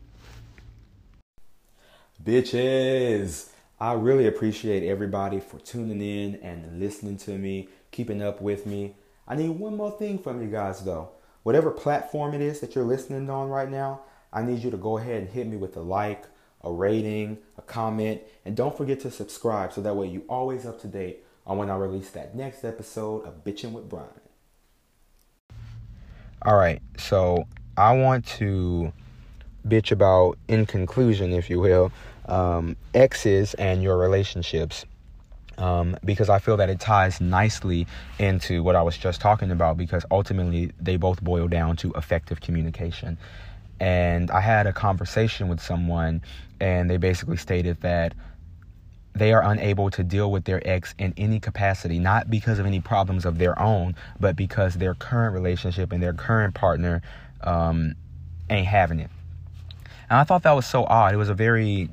Bitches, 2.22 3.50
I 3.78 3.92
really 3.92 4.26
appreciate 4.26 4.82
everybody 4.82 5.38
for 5.38 5.60
tuning 5.60 6.00
in 6.00 6.40
and 6.42 6.80
listening 6.80 7.16
to 7.18 7.38
me, 7.38 7.68
keeping 7.92 8.20
up 8.20 8.40
with 8.40 8.66
me. 8.66 8.96
I 9.28 9.34
need 9.34 9.50
one 9.50 9.76
more 9.76 9.90
thing 9.90 10.18
from 10.18 10.40
you 10.40 10.48
guys 10.48 10.80
though. 10.80 11.10
Whatever 11.42 11.70
platform 11.70 12.34
it 12.34 12.40
is 12.40 12.60
that 12.60 12.74
you're 12.74 12.84
listening 12.84 13.30
on 13.30 13.48
right 13.48 13.70
now, 13.70 14.00
I 14.32 14.42
need 14.42 14.62
you 14.62 14.70
to 14.70 14.76
go 14.76 14.98
ahead 14.98 15.22
and 15.22 15.30
hit 15.30 15.46
me 15.46 15.56
with 15.56 15.76
a 15.76 15.80
like, 15.80 16.24
a 16.62 16.72
rating, 16.72 17.38
a 17.56 17.62
comment, 17.62 18.20
and 18.44 18.56
don't 18.56 18.76
forget 18.76 19.00
to 19.00 19.10
subscribe 19.10 19.72
so 19.72 19.80
that 19.80 19.94
way 19.94 20.08
you 20.08 20.24
always 20.28 20.66
up 20.66 20.80
to 20.80 20.88
date 20.88 21.24
on 21.46 21.58
when 21.58 21.70
I 21.70 21.76
release 21.76 22.10
that 22.10 22.34
next 22.34 22.64
episode 22.64 23.24
of 23.24 23.44
Bitchin' 23.44 23.72
with 23.72 23.88
Brian. 23.88 24.08
All 26.42 26.56
right, 26.56 26.82
so 26.98 27.46
I 27.76 27.96
want 27.96 28.26
to 28.38 28.92
bitch 29.66 29.92
about, 29.92 30.38
in 30.48 30.66
conclusion, 30.66 31.32
if 31.32 31.48
you 31.48 31.60
will, 31.60 31.92
um, 32.26 32.76
exes 32.94 33.54
and 33.54 33.82
your 33.82 33.96
relationships 33.96 34.84
um, 35.58 35.96
because 36.04 36.28
I 36.28 36.38
feel 36.38 36.56
that 36.58 36.68
it 36.68 36.80
ties 36.80 37.20
nicely 37.20 37.86
into 38.18 38.62
what 38.62 38.76
I 38.76 38.82
was 38.82 38.96
just 38.96 39.20
talking 39.20 39.50
about 39.50 39.76
because 39.76 40.04
ultimately 40.10 40.72
they 40.80 40.96
both 40.96 41.22
boil 41.22 41.48
down 41.48 41.76
to 41.76 41.92
effective 41.92 42.40
communication. 42.40 43.18
And 43.78 44.30
I 44.30 44.40
had 44.40 44.66
a 44.66 44.72
conversation 44.72 45.48
with 45.48 45.60
someone, 45.60 46.22
and 46.60 46.88
they 46.88 46.96
basically 46.96 47.36
stated 47.36 47.80
that 47.82 48.14
they 49.14 49.32
are 49.32 49.42
unable 49.42 49.90
to 49.90 50.04
deal 50.04 50.30
with 50.30 50.44
their 50.44 50.66
ex 50.66 50.94
in 50.98 51.14
any 51.16 51.40
capacity, 51.40 51.98
not 51.98 52.30
because 52.30 52.58
of 52.58 52.66
any 52.66 52.80
problems 52.80 53.24
of 53.24 53.38
their 53.38 53.58
own, 53.60 53.94
but 54.20 54.36
because 54.36 54.74
their 54.74 54.94
current 54.94 55.34
relationship 55.34 55.92
and 55.92 56.02
their 56.02 56.12
current 56.12 56.54
partner 56.54 57.00
um, 57.42 57.94
ain't 58.50 58.66
having 58.66 59.00
it. 59.00 59.10
And 60.10 60.18
I 60.18 60.24
thought 60.24 60.42
that 60.42 60.52
was 60.52 60.66
so 60.66 60.84
odd. 60.84 61.14
It 61.14 61.16
was 61.16 61.30
a 61.30 61.34
very 61.34 61.88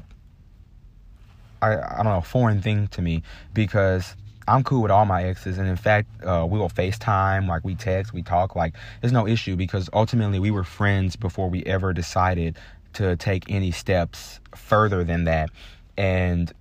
I, 1.63 1.99
I 1.99 2.03
don't 2.03 2.13
know, 2.13 2.21
foreign 2.21 2.61
thing 2.61 2.87
to 2.89 3.01
me 3.01 3.23
because 3.53 4.15
I'm 4.47 4.63
cool 4.63 4.81
with 4.81 4.91
all 4.91 5.05
my 5.05 5.23
exes, 5.23 5.57
and 5.57 5.67
in 5.67 5.77
fact, 5.77 6.07
uh, 6.23 6.45
we 6.49 6.59
will 6.59 6.69
FaceTime, 6.69 7.47
like 7.47 7.63
we 7.63 7.75
text, 7.75 8.13
we 8.13 8.21
talk, 8.21 8.55
like 8.55 8.73
there's 9.01 9.13
no 9.13 9.25
issue 9.25 9.55
because 9.55 9.89
ultimately 9.93 10.39
we 10.39 10.51
were 10.51 10.65
friends 10.65 11.15
before 11.15 11.49
we 11.49 11.63
ever 11.63 11.93
decided 11.93 12.57
to 12.93 13.15
take 13.15 13.49
any 13.49 13.71
steps 13.71 14.39
further 14.55 15.03
than 15.03 15.23
that. 15.23 15.49
And 15.97 16.51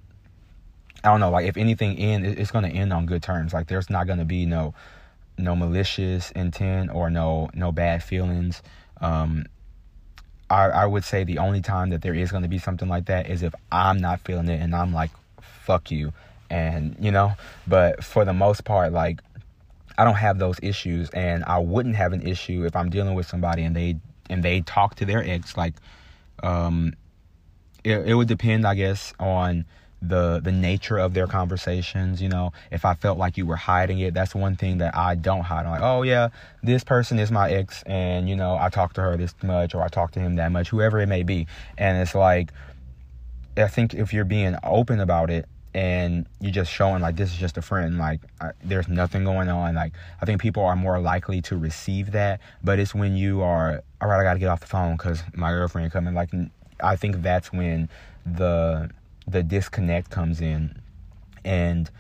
I 1.02 1.08
don't 1.08 1.20
know, 1.20 1.30
like 1.30 1.46
if 1.46 1.56
anything 1.56 1.98
end, 1.98 2.24
it's 2.24 2.52
gonna 2.52 2.68
end 2.68 2.92
on 2.92 3.06
good 3.06 3.22
terms. 3.22 3.52
Like 3.52 3.66
there's 3.66 3.90
not 3.90 4.06
gonna 4.06 4.24
be 4.24 4.46
no 4.46 4.74
no 5.38 5.56
malicious 5.56 6.30
intent 6.32 6.94
or 6.94 7.10
no 7.10 7.50
no 7.54 7.72
bad 7.72 8.04
feelings. 8.04 8.62
Um, 9.00 9.46
I, 10.52 10.68
I 10.68 10.86
would 10.86 11.02
say 11.02 11.24
the 11.24 11.38
only 11.38 11.62
time 11.62 11.88
that 11.90 12.02
there 12.02 12.14
is 12.14 12.30
going 12.30 12.42
to 12.42 12.48
be 12.48 12.58
something 12.58 12.88
like 12.88 13.06
that 13.06 13.30
is 13.30 13.42
if 13.42 13.54
I'm 13.72 13.98
not 13.98 14.20
feeling 14.20 14.48
it 14.48 14.60
and 14.60 14.74
I'm 14.76 14.92
like, 14.92 15.10
fuck 15.40 15.90
you. 15.90 16.12
And, 16.50 16.94
you 17.00 17.10
know, 17.10 17.32
but 17.66 18.04
for 18.04 18.26
the 18.26 18.34
most 18.34 18.64
part, 18.64 18.92
like, 18.92 19.20
I 19.96 20.04
don't 20.04 20.16
have 20.16 20.38
those 20.38 20.58
issues 20.62 21.08
and 21.10 21.42
I 21.44 21.58
wouldn't 21.58 21.96
have 21.96 22.12
an 22.12 22.26
issue 22.26 22.66
if 22.66 22.76
I'm 22.76 22.90
dealing 22.90 23.14
with 23.14 23.26
somebody 23.26 23.62
and 23.62 23.74
they 23.74 23.96
and 24.28 24.42
they 24.42 24.60
talk 24.62 24.94
to 24.96 25.04
their 25.04 25.22
ex 25.22 25.56
like 25.56 25.74
um 26.42 26.94
it, 27.84 27.98
it 28.08 28.14
would 28.14 28.28
depend 28.28 28.66
I 28.66 28.74
guess 28.74 29.12
on 29.20 29.66
the 30.02 30.40
the 30.42 30.50
nature 30.50 30.98
of 30.98 31.14
their 31.14 31.28
conversations 31.28 32.20
you 32.20 32.28
know 32.28 32.52
if 32.72 32.84
i 32.84 32.94
felt 32.94 33.18
like 33.18 33.36
you 33.36 33.46
were 33.46 33.56
hiding 33.56 34.00
it 34.00 34.12
that's 34.12 34.34
one 34.34 34.56
thing 34.56 34.78
that 34.78 34.96
i 34.96 35.14
don't 35.14 35.42
hide. 35.42 35.64
I'm 35.64 35.70
like 35.70 35.80
oh 35.82 36.02
yeah 36.02 36.28
this 36.62 36.82
person 36.82 37.18
is 37.20 37.30
my 37.30 37.50
ex 37.50 37.82
and 37.86 38.28
you 38.28 38.34
know 38.34 38.56
i 38.56 38.68
talk 38.68 38.94
to 38.94 39.00
her 39.00 39.16
this 39.16 39.34
much 39.42 39.74
or 39.74 39.82
i 39.82 39.88
talk 39.88 40.10
to 40.12 40.20
him 40.20 40.36
that 40.36 40.50
much 40.50 40.68
whoever 40.68 40.98
it 41.00 41.06
may 41.06 41.22
be. 41.22 41.46
And 41.78 42.02
it's 42.02 42.14
like 42.14 42.50
i 43.56 43.68
think 43.68 43.94
if 43.94 44.12
you're 44.12 44.24
being 44.24 44.56
open 44.64 44.98
about 44.98 45.30
it 45.30 45.46
and 45.74 46.26
you're 46.40 46.52
just 46.52 46.70
showing 46.70 47.00
like 47.00 47.16
this 47.16 47.30
is 47.30 47.36
just 47.38 47.56
a 47.56 47.62
friend 47.62 47.96
like 47.96 48.20
I, 48.40 48.50
there's 48.62 48.88
nothing 48.88 49.24
going 49.24 49.48
on 49.48 49.74
like 49.74 49.92
i 50.20 50.26
think 50.26 50.40
people 50.40 50.64
are 50.64 50.76
more 50.76 51.00
likely 51.00 51.40
to 51.42 51.56
receive 51.56 52.12
that 52.12 52.40
but 52.62 52.78
it's 52.78 52.94
when 52.94 53.16
you 53.16 53.40
are 53.42 53.82
all 54.00 54.08
right 54.08 54.20
i 54.20 54.22
gotta 54.22 54.38
get 54.38 54.48
off 54.48 54.60
the 54.60 54.66
phone 54.66 54.96
because 54.96 55.22
my 55.34 55.50
girlfriend 55.50 55.90
coming 55.92 56.12
like 56.12 56.30
i 56.82 56.96
think 56.96 57.22
that's 57.22 57.52
when 57.52 57.88
the 58.26 58.90
the 59.26 59.42
disconnect 59.42 60.10
comes 60.10 60.40
in. 60.40 60.80
And 61.44 61.90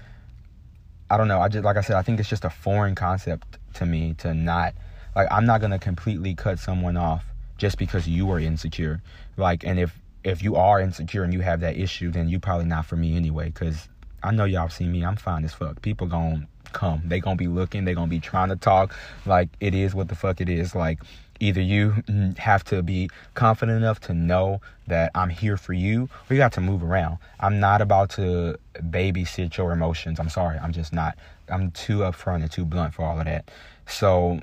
i 1.10 1.18
don't 1.18 1.28
know 1.28 1.40
i 1.40 1.48
just 1.48 1.62
like 1.62 1.76
i 1.76 1.82
said 1.82 1.94
i 1.94 2.00
think 2.00 2.18
it's 2.18 2.28
just 2.28 2.44
a 2.44 2.48
foreign 2.48 2.94
concept 2.94 3.58
to 3.74 3.84
me 3.84 4.14
to 4.14 4.32
not 4.32 4.72
like 5.14 5.28
i'm 5.30 5.44
not 5.44 5.60
gonna 5.60 5.78
completely 5.78 6.34
cut 6.34 6.58
someone 6.58 6.96
off 6.96 7.26
just 7.62 7.78
because 7.78 8.08
you 8.08 8.28
are 8.32 8.40
insecure. 8.40 9.00
Like 9.36 9.64
and 9.64 9.78
if 9.78 9.96
if 10.24 10.42
you 10.42 10.56
are 10.56 10.80
insecure 10.80 11.22
and 11.22 11.32
you 11.32 11.40
have 11.40 11.60
that 11.60 11.76
issue 11.76 12.10
then 12.10 12.28
you 12.28 12.40
probably 12.40 12.66
not 12.66 12.86
for 12.86 12.96
me 12.96 13.16
anyway 13.16 13.46
because 13.46 13.88
i 14.22 14.30
know 14.30 14.44
y'all 14.44 14.68
see 14.68 14.86
me 14.86 15.04
i'm 15.04 15.16
fine 15.16 15.44
as 15.44 15.54
fuck 15.54 15.80
people 15.82 16.06
gonna 16.06 16.46
come 16.72 17.02
they 17.04 17.20
gonna 17.20 17.36
be 17.36 17.48
looking 17.48 17.84
they 17.84 17.94
gonna 17.94 18.06
be 18.06 18.20
trying 18.20 18.48
to 18.48 18.56
talk 18.56 18.94
like 19.26 19.48
it 19.60 19.74
is 19.74 19.94
what 19.94 20.08
the 20.08 20.14
fuck 20.14 20.40
it 20.40 20.48
is 20.48 20.74
like 20.74 20.98
either 21.42 21.60
you 21.60 21.94
have 22.38 22.64
to 22.64 22.82
be 22.82 23.10
confident 23.34 23.76
enough 23.76 24.00
to 24.00 24.14
know 24.14 24.60
that 24.86 25.10
I'm 25.14 25.28
here 25.28 25.56
for 25.56 25.72
you, 25.72 26.08
or 26.30 26.34
you 26.34 26.36
got 26.36 26.52
to 26.52 26.60
move 26.60 26.82
around. 26.82 27.18
I'm 27.40 27.58
not 27.60 27.82
about 27.82 28.10
to 28.10 28.58
babysit 28.76 29.56
your 29.56 29.72
emotions. 29.72 30.20
I'm 30.20 30.28
sorry. 30.28 30.58
I'm 30.58 30.72
just 30.72 30.92
not. 30.92 31.18
I'm 31.48 31.72
too 31.72 31.98
upfront 31.98 32.42
and 32.42 32.50
too 32.50 32.64
blunt 32.64 32.94
for 32.94 33.04
all 33.04 33.18
of 33.18 33.26
that. 33.26 33.50
So 33.86 34.40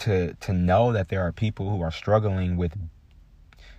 to 0.00 0.34
to 0.34 0.52
know 0.52 0.92
that 0.92 1.08
there 1.08 1.22
are 1.26 1.32
people 1.32 1.70
who 1.70 1.82
are 1.82 1.90
struggling 1.90 2.56
with 2.56 2.72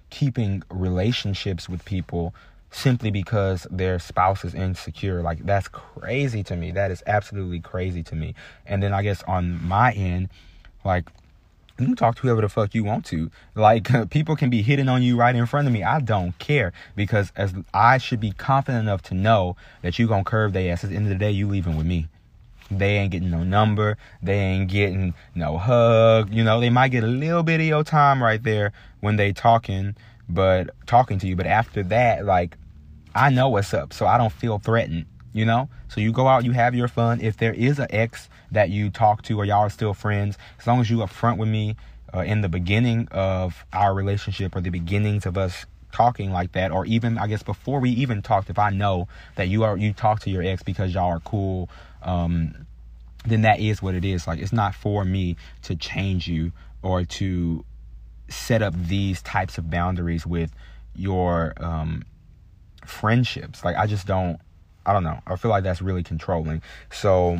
keeping 0.09 0.63
relationships 0.69 1.69
with 1.69 1.83
people 1.85 2.33
simply 2.69 3.11
because 3.11 3.65
their 3.71 3.97
spouse 3.97 4.43
is 4.43 4.53
insecure 4.53 5.21
like 5.21 5.45
that's 5.45 5.67
crazy 5.67 6.43
to 6.43 6.55
me 6.55 6.71
that 6.71 6.91
is 6.91 7.01
absolutely 7.07 7.59
crazy 7.59 8.03
to 8.03 8.15
me 8.15 8.35
and 8.65 8.83
then 8.83 8.93
i 8.93 9.01
guess 9.01 9.23
on 9.23 9.63
my 9.65 9.91
end 9.93 10.29
like 10.83 11.09
you 11.79 11.85
can 11.85 11.95
talk 11.95 12.15
to 12.15 12.21
whoever 12.23 12.41
the 12.41 12.49
fuck 12.49 12.73
you 12.73 12.83
want 12.83 13.05
to. 13.05 13.29
Like 13.55 14.09
people 14.09 14.35
can 14.35 14.49
be 14.49 14.61
hitting 14.61 14.89
on 14.89 15.03
you 15.03 15.15
right 15.15 15.35
in 15.35 15.45
front 15.45 15.67
of 15.67 15.73
me. 15.73 15.83
I 15.83 15.99
don't 15.99 16.37
care 16.39 16.73
because 16.95 17.31
as 17.35 17.53
I 17.73 17.97
should 17.97 18.19
be 18.19 18.31
confident 18.31 18.83
enough 18.83 19.03
to 19.03 19.13
know 19.13 19.55
that 19.81 19.99
you 19.99 20.07
gonna 20.07 20.23
curve 20.23 20.53
their 20.53 20.71
ass. 20.71 20.83
At 20.83 20.89
the 20.89 20.95
end 20.95 21.05
of 21.05 21.09
the 21.09 21.15
day, 21.15 21.31
you 21.31 21.47
leaving 21.47 21.77
with 21.77 21.85
me. 21.85 22.07
They 22.69 22.97
ain't 22.97 23.11
getting 23.11 23.29
no 23.29 23.43
number. 23.43 23.97
They 24.21 24.37
ain't 24.37 24.69
getting 24.69 25.13
no 25.35 25.57
hug. 25.57 26.33
You 26.33 26.43
know, 26.43 26.59
they 26.59 26.69
might 26.69 26.89
get 26.89 27.03
a 27.03 27.07
little 27.07 27.43
bit 27.43 27.61
of 27.61 27.65
your 27.65 27.83
time 27.83 28.21
right 28.21 28.41
there 28.41 28.73
when 28.99 29.15
they 29.15 29.31
talking, 29.31 29.95
but 30.29 30.69
talking 30.85 31.19
to 31.19 31.27
you. 31.27 31.35
But 31.35 31.47
after 31.47 31.83
that, 31.83 32.25
like 32.25 32.57
I 33.15 33.29
know 33.29 33.49
what's 33.49 33.73
up, 33.73 33.93
so 33.93 34.05
I 34.05 34.17
don't 34.17 34.31
feel 34.31 34.59
threatened 34.59 35.05
you 35.33 35.45
know? 35.45 35.69
So 35.87 36.01
you 36.01 36.11
go 36.11 36.27
out 36.27 36.45
you 36.45 36.51
have 36.53 36.73
your 36.73 36.87
fun. 36.87 37.21
If 37.21 37.37
there 37.37 37.53
is 37.53 37.77
an 37.77 37.87
ex 37.91 38.27
that 38.51 38.71
you 38.71 38.89
talk 38.89 39.21
to 39.23 39.39
or 39.39 39.45
y'all 39.45 39.59
are 39.59 39.69
still 39.69 39.93
friends 39.93 40.35
as 40.59 40.65
long 40.65 40.79
as 40.81 40.89
you 40.89 40.97
upfront 40.97 41.37
with 41.37 41.47
me 41.47 41.75
uh, 42.11 42.21
in 42.21 42.41
the 42.41 42.49
beginning 42.49 43.07
of 43.11 43.63
our 43.71 43.93
relationship 43.93 44.55
or 44.55 44.61
the 44.61 44.71
beginnings 44.71 45.27
of 45.27 45.37
us 45.37 45.67
talking 45.91 46.31
like 46.31 46.51
that 46.53 46.71
or 46.71 46.85
even 46.85 47.17
i 47.17 47.27
guess 47.27 47.43
before 47.43 47.79
we 47.79 47.89
even 47.89 48.21
talked 48.21 48.49
if 48.49 48.59
i 48.59 48.69
know 48.69 49.07
that 49.35 49.47
you 49.47 49.63
are 49.63 49.77
you 49.77 49.93
talk 49.93 50.19
to 50.19 50.29
your 50.29 50.43
ex 50.43 50.61
because 50.61 50.93
y'all 50.93 51.11
are 51.11 51.19
cool 51.21 51.69
um 52.03 52.67
then 53.27 53.41
that 53.41 53.59
is 53.59 53.81
what 53.81 53.95
it 53.95 54.05
is. 54.05 54.27
Like 54.27 54.39
it's 54.39 54.53
not 54.53 54.73
for 54.73 55.03
me 55.03 55.35
to 55.63 55.75
change 55.75 56.27
you 56.27 56.51
or 56.81 57.03
to 57.03 57.65
set 58.29 58.61
up 58.61 58.73
these 58.75 59.21
types 59.21 59.57
of 59.57 59.69
boundaries 59.69 60.25
with 60.25 60.51
your 60.95 61.53
um 61.57 62.03
friendships 62.85 63.63
like 63.63 63.75
i 63.75 63.85
just 63.85 64.07
don't 64.07 64.39
I 64.87 64.93
don't 64.93 65.03
know. 65.03 65.19
I 65.27 65.35
feel 65.35 65.51
like 65.51 65.63
that's 65.63 65.81
really 65.81 66.01
controlling. 66.01 66.61
So 66.91 67.39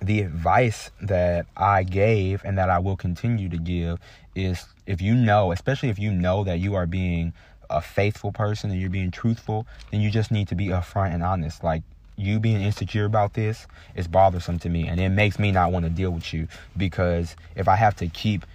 the 0.00 0.20
advice 0.20 0.90
that 1.02 1.46
I 1.56 1.82
gave 1.82 2.42
and 2.44 2.56
that 2.56 2.70
I 2.70 2.78
will 2.78 2.96
continue 2.96 3.48
to 3.48 3.58
give 3.58 3.98
is 4.36 4.64
if 4.86 5.02
you 5.02 5.14
know, 5.14 5.50
especially 5.50 5.88
if 5.88 5.98
you 5.98 6.12
know 6.12 6.44
that 6.44 6.60
you 6.60 6.76
are 6.76 6.86
being 6.86 7.32
a 7.68 7.80
faithful 7.80 8.30
person 8.30 8.70
and 8.70 8.80
you're 8.80 8.90
being 8.90 9.10
truthful, 9.10 9.66
then 9.90 10.00
you 10.00 10.08
just 10.08 10.30
need 10.30 10.46
to 10.48 10.54
be 10.54 10.66
upfront 10.68 11.14
and 11.14 11.24
honest. 11.24 11.64
Like 11.64 11.82
you 12.16 12.38
being 12.38 12.62
insecure 12.62 13.06
about 13.06 13.34
this 13.34 13.66
is 13.96 14.06
bothersome 14.06 14.60
to 14.60 14.68
me 14.68 14.86
and 14.86 15.00
it 15.00 15.08
makes 15.08 15.40
me 15.40 15.50
not 15.50 15.72
want 15.72 15.84
to 15.84 15.90
deal 15.90 16.12
with 16.12 16.32
you 16.32 16.46
because 16.76 17.34
if 17.56 17.66
I 17.66 17.74
have 17.74 17.96
to 17.96 18.06
keep 18.06 18.46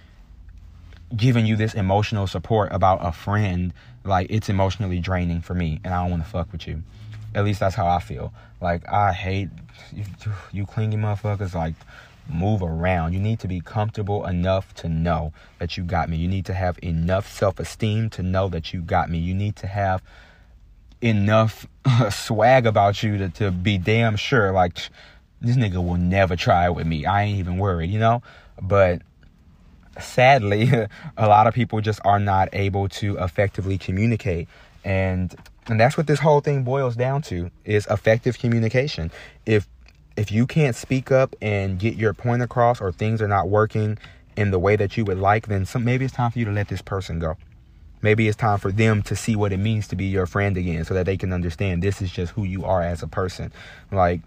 giving 1.16 1.46
you 1.46 1.56
this 1.56 1.74
emotional 1.74 2.26
support 2.26 2.72
about 2.72 3.04
a 3.04 3.12
friend, 3.12 3.72
like 4.04 4.26
it's 4.30 4.48
emotionally 4.48 4.98
draining 4.98 5.40
for 5.40 5.54
me 5.54 5.80
and 5.84 5.92
I 5.92 6.02
don't 6.02 6.10
want 6.10 6.24
to 6.24 6.28
fuck 6.28 6.52
with 6.52 6.66
you. 6.66 6.82
At 7.34 7.44
least 7.44 7.60
that's 7.60 7.74
how 7.74 7.86
I 7.86 7.98
feel. 7.98 8.32
Like 8.60 8.88
I 8.90 9.12
hate 9.12 9.48
you, 9.92 10.04
you 10.52 10.66
clingy 10.66 10.96
motherfuckers. 10.96 11.54
Like 11.54 11.74
move 12.28 12.62
around. 12.62 13.12
You 13.12 13.20
need 13.20 13.40
to 13.40 13.48
be 13.48 13.60
comfortable 13.60 14.26
enough 14.26 14.74
to 14.76 14.88
know 14.88 15.32
that 15.58 15.76
you 15.76 15.84
got 15.84 16.08
me. 16.08 16.16
You 16.16 16.28
need 16.28 16.46
to 16.46 16.54
have 16.54 16.78
enough 16.82 17.30
self-esteem 17.32 18.10
to 18.10 18.22
know 18.22 18.48
that 18.48 18.72
you 18.72 18.80
got 18.80 19.10
me. 19.10 19.18
You 19.18 19.34
need 19.34 19.56
to 19.56 19.66
have 19.66 20.02
enough 21.00 21.66
swag 22.10 22.66
about 22.66 23.02
you 23.02 23.18
to, 23.18 23.28
to 23.30 23.50
be 23.50 23.78
damn 23.78 24.16
sure 24.16 24.52
like 24.52 24.78
this 25.40 25.56
nigga 25.56 25.84
will 25.84 25.96
never 25.96 26.36
try 26.36 26.68
with 26.68 26.86
me. 26.86 27.04
I 27.04 27.24
ain't 27.24 27.38
even 27.38 27.58
worried, 27.58 27.90
you 27.90 27.98
know? 27.98 28.22
But 28.60 29.02
sadly, 30.00 30.70
a 31.16 31.28
lot 31.28 31.46
of 31.46 31.54
people 31.54 31.80
just 31.80 32.00
are 32.04 32.18
not 32.18 32.48
able 32.52 32.88
to 32.88 33.16
effectively 33.18 33.78
communicate. 33.78 34.48
And 34.84 35.34
and 35.68 35.78
that's 35.78 35.96
what 35.96 36.06
this 36.06 36.18
whole 36.18 36.40
thing 36.40 36.64
boils 36.64 36.96
down 36.96 37.22
to 37.22 37.50
is 37.64 37.86
effective 37.88 38.38
communication. 38.38 39.10
If 39.46 39.68
if 40.16 40.30
you 40.32 40.46
can't 40.46 40.76
speak 40.76 41.10
up 41.10 41.34
and 41.40 41.78
get 41.78 41.94
your 41.94 42.12
point 42.14 42.42
across 42.42 42.80
or 42.80 42.92
things 42.92 43.22
are 43.22 43.28
not 43.28 43.48
working 43.48 43.98
in 44.36 44.50
the 44.50 44.58
way 44.58 44.76
that 44.76 44.96
you 44.96 45.04
would 45.04 45.18
like 45.18 45.46
then 45.46 45.64
some 45.64 45.84
maybe 45.84 46.04
it's 46.04 46.14
time 46.14 46.30
for 46.30 46.38
you 46.38 46.44
to 46.44 46.52
let 46.52 46.68
this 46.68 46.82
person 46.82 47.18
go. 47.18 47.36
Maybe 48.02 48.26
it's 48.26 48.36
time 48.36 48.58
for 48.58 48.72
them 48.72 49.02
to 49.04 49.14
see 49.14 49.36
what 49.36 49.52
it 49.52 49.58
means 49.58 49.86
to 49.88 49.96
be 49.96 50.06
your 50.06 50.26
friend 50.26 50.56
again 50.56 50.84
so 50.84 50.94
that 50.94 51.06
they 51.06 51.16
can 51.16 51.32
understand 51.32 51.82
this 51.82 52.02
is 52.02 52.10
just 52.10 52.32
who 52.32 52.42
you 52.42 52.64
are 52.64 52.82
as 52.82 53.02
a 53.02 53.06
person. 53.06 53.52
Like 53.92 54.20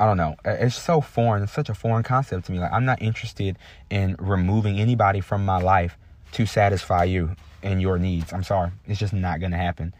I 0.00 0.06
don't 0.06 0.16
know. 0.16 0.34
It's 0.46 0.76
so 0.76 1.02
foreign. 1.02 1.42
It's 1.42 1.52
such 1.52 1.68
a 1.68 1.74
foreign 1.74 2.02
concept 2.02 2.46
to 2.46 2.52
me. 2.52 2.58
Like 2.58 2.72
I'm 2.72 2.86
not 2.86 3.02
interested 3.02 3.58
in 3.90 4.16
removing 4.18 4.80
anybody 4.80 5.20
from 5.20 5.44
my 5.44 5.58
life 5.60 5.98
to 6.32 6.46
satisfy 6.46 7.04
you 7.04 7.36
and 7.62 7.82
your 7.82 7.98
needs. 7.98 8.32
I'm 8.32 8.42
sorry. 8.42 8.70
It's 8.86 8.98
just 8.98 9.12
not 9.12 9.40
going 9.40 9.52
to 9.52 9.58
happen. 9.58 9.92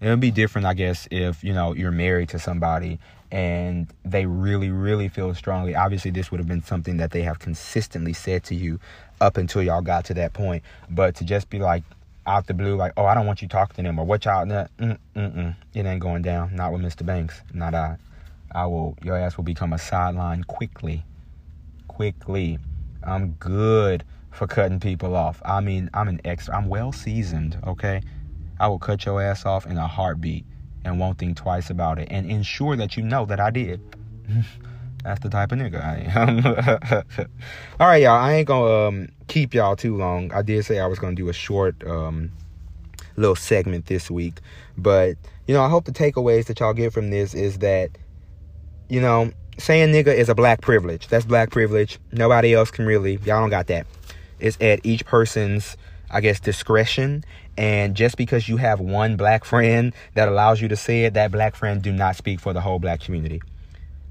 It 0.00 0.08
would 0.08 0.20
be 0.20 0.30
different, 0.30 0.66
I 0.68 0.74
guess, 0.74 1.08
if 1.10 1.42
you 1.42 1.52
know 1.52 1.74
you're 1.74 1.90
married 1.90 2.28
to 2.30 2.38
somebody 2.38 3.00
and 3.32 3.88
they 4.04 4.26
really, 4.26 4.70
really 4.70 5.08
feel 5.08 5.34
strongly. 5.34 5.74
Obviously, 5.74 6.12
this 6.12 6.30
would 6.30 6.38
have 6.38 6.46
been 6.46 6.62
something 6.62 6.98
that 6.98 7.10
they 7.10 7.22
have 7.22 7.40
consistently 7.40 8.12
said 8.12 8.44
to 8.44 8.54
you 8.54 8.78
up 9.20 9.36
until 9.36 9.62
y'all 9.62 9.80
got 9.80 10.04
to 10.04 10.14
that 10.14 10.34
point. 10.34 10.62
But 10.88 11.16
to 11.16 11.24
just 11.24 11.50
be 11.50 11.58
like 11.58 11.82
out 12.26 12.46
the 12.46 12.54
blue, 12.54 12.76
like, 12.76 12.92
oh, 12.96 13.06
I 13.06 13.14
don't 13.14 13.26
want 13.26 13.42
you 13.42 13.48
talking 13.48 13.74
to 13.74 13.82
them, 13.82 13.98
or 13.98 14.06
what 14.06 14.24
y'all, 14.24 14.46
nah, 14.46 14.66
it 14.78 15.56
ain't 15.74 16.00
going 16.00 16.22
down. 16.22 16.54
Not 16.54 16.72
with 16.72 16.82
Mr. 16.82 17.04
Banks. 17.04 17.40
Not 17.52 17.74
I. 17.74 17.96
I 18.54 18.66
will. 18.66 18.96
Your 19.02 19.16
ass 19.16 19.36
will 19.36 19.44
become 19.44 19.72
a 19.72 19.78
sideline 19.78 20.44
quickly. 20.44 21.04
Quickly. 21.88 22.58
I'm 23.04 23.32
good 23.32 24.04
for 24.30 24.46
cutting 24.46 24.80
people 24.80 25.14
off. 25.14 25.42
I 25.44 25.60
mean, 25.60 25.90
I'm 25.94 26.08
an 26.08 26.20
extra. 26.24 26.56
I'm 26.56 26.68
well 26.68 26.92
seasoned. 26.92 27.58
Okay. 27.66 28.00
I 28.60 28.68
will 28.68 28.78
cut 28.78 29.04
your 29.04 29.20
ass 29.20 29.44
off 29.44 29.66
in 29.66 29.76
a 29.76 29.86
heartbeat 29.86 30.44
and 30.84 30.98
won't 30.98 31.18
think 31.18 31.36
twice 31.36 31.70
about 31.70 31.98
it 31.98 32.08
and 32.10 32.30
ensure 32.30 32.76
that 32.76 32.96
you 32.96 33.02
know 33.02 33.24
that 33.26 33.40
I 33.40 33.50
did. 33.50 33.80
That's 35.04 35.20
the 35.20 35.30
type 35.30 35.50
of 35.50 35.58
nigga 35.58 35.82
I 35.82 35.96
am. 36.14 37.26
All 37.80 37.88
right, 37.88 38.02
y'all. 38.02 38.20
I 38.20 38.34
ain't 38.34 38.46
gonna 38.46 38.88
um, 38.88 39.08
keep 39.26 39.52
y'all 39.52 39.74
too 39.74 39.96
long. 39.96 40.32
I 40.32 40.42
did 40.42 40.64
say 40.64 40.78
I 40.78 40.86
was 40.86 41.00
gonna 41.00 41.16
do 41.16 41.28
a 41.28 41.32
short 41.32 41.84
um, 41.84 42.30
little 43.16 43.34
segment 43.34 43.86
this 43.86 44.10
week, 44.10 44.40
but 44.78 45.16
you 45.48 45.54
know, 45.54 45.62
I 45.62 45.68
hope 45.68 45.86
the 45.86 45.92
takeaways 45.92 46.46
that 46.46 46.60
y'all 46.60 46.72
get 46.72 46.92
from 46.92 47.10
this 47.10 47.34
is 47.34 47.58
that, 47.58 47.90
you 48.88 49.00
know, 49.00 49.30
saying 49.58 49.92
nigga 49.92 50.14
is 50.14 50.28
a 50.28 50.34
black 50.34 50.60
privilege. 50.60 51.08
That's 51.08 51.24
black 51.24 51.50
privilege. 51.50 51.98
Nobody 52.12 52.54
else 52.54 52.70
can 52.70 52.86
really. 52.86 53.14
Y'all 53.24 53.40
don't 53.40 53.50
got 53.50 53.66
that. 53.68 53.86
It's 54.38 54.56
at 54.60 54.84
each 54.84 55.04
person's 55.06 55.76
I 56.12 56.20
guess, 56.20 56.38
discretion. 56.38 57.24
And 57.56 57.96
just 57.96 58.16
because 58.16 58.48
you 58.48 58.58
have 58.58 58.80
one 58.80 59.16
black 59.16 59.44
friend 59.44 59.94
that 60.14 60.28
allows 60.28 60.60
you 60.60 60.68
to 60.68 60.76
say 60.76 61.04
it, 61.04 61.14
that 61.14 61.32
black 61.32 61.56
friend 61.56 61.82
do 61.82 61.90
not 61.90 62.16
speak 62.16 62.38
for 62.38 62.52
the 62.52 62.60
whole 62.60 62.78
black 62.78 63.00
community. 63.00 63.40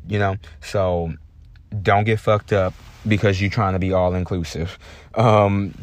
You 0.08 0.20
know? 0.20 0.38
So 0.62 1.14
don't 1.82 2.04
get 2.04 2.20
fucked 2.20 2.52
up 2.52 2.74
because 3.08 3.40
you're 3.40 3.52
trying 3.52 3.74
to 3.74 3.80
be 3.80 3.94
all 3.94 4.16
inclusive. 4.16 4.78
Um, 5.16 5.76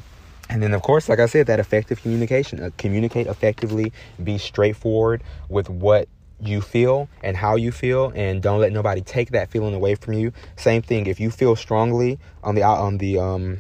and 0.51 0.63
then, 0.63 0.75
of 0.75 0.83
course, 0.83 1.09
like 1.09 1.21
I 1.21 1.27
said, 1.27 1.47
that 1.47 1.61
effective 1.61 2.03
communication. 2.03 2.63
Uh, 2.63 2.71
communicate 2.79 3.27
effectively, 3.27 3.93
be 4.23 4.39
straightforward 4.39 5.23
with 5.49 5.69
what 5.71 6.09
you 6.41 6.61
feel 6.61 7.09
and 7.23 7.37
how 7.37 7.57
you 7.57 7.73
feel 7.73 8.13
and 8.15 8.43
don't 8.43 8.61
let 8.61 8.73
nobody 8.73 9.01
take 9.01 9.31
that 9.31 9.51
feeling 9.51 9.75
away 9.75 9.95
from 9.95 10.15
you. 10.15 10.33
Same 10.57 10.83
thing 10.83 11.07
if 11.07 11.19
you 11.21 11.31
feel 11.31 11.57
strongly 11.57 12.19
on 12.43 12.55
the 12.55 12.63
on 12.63 12.99
the 12.99 13.19
um 13.19 13.59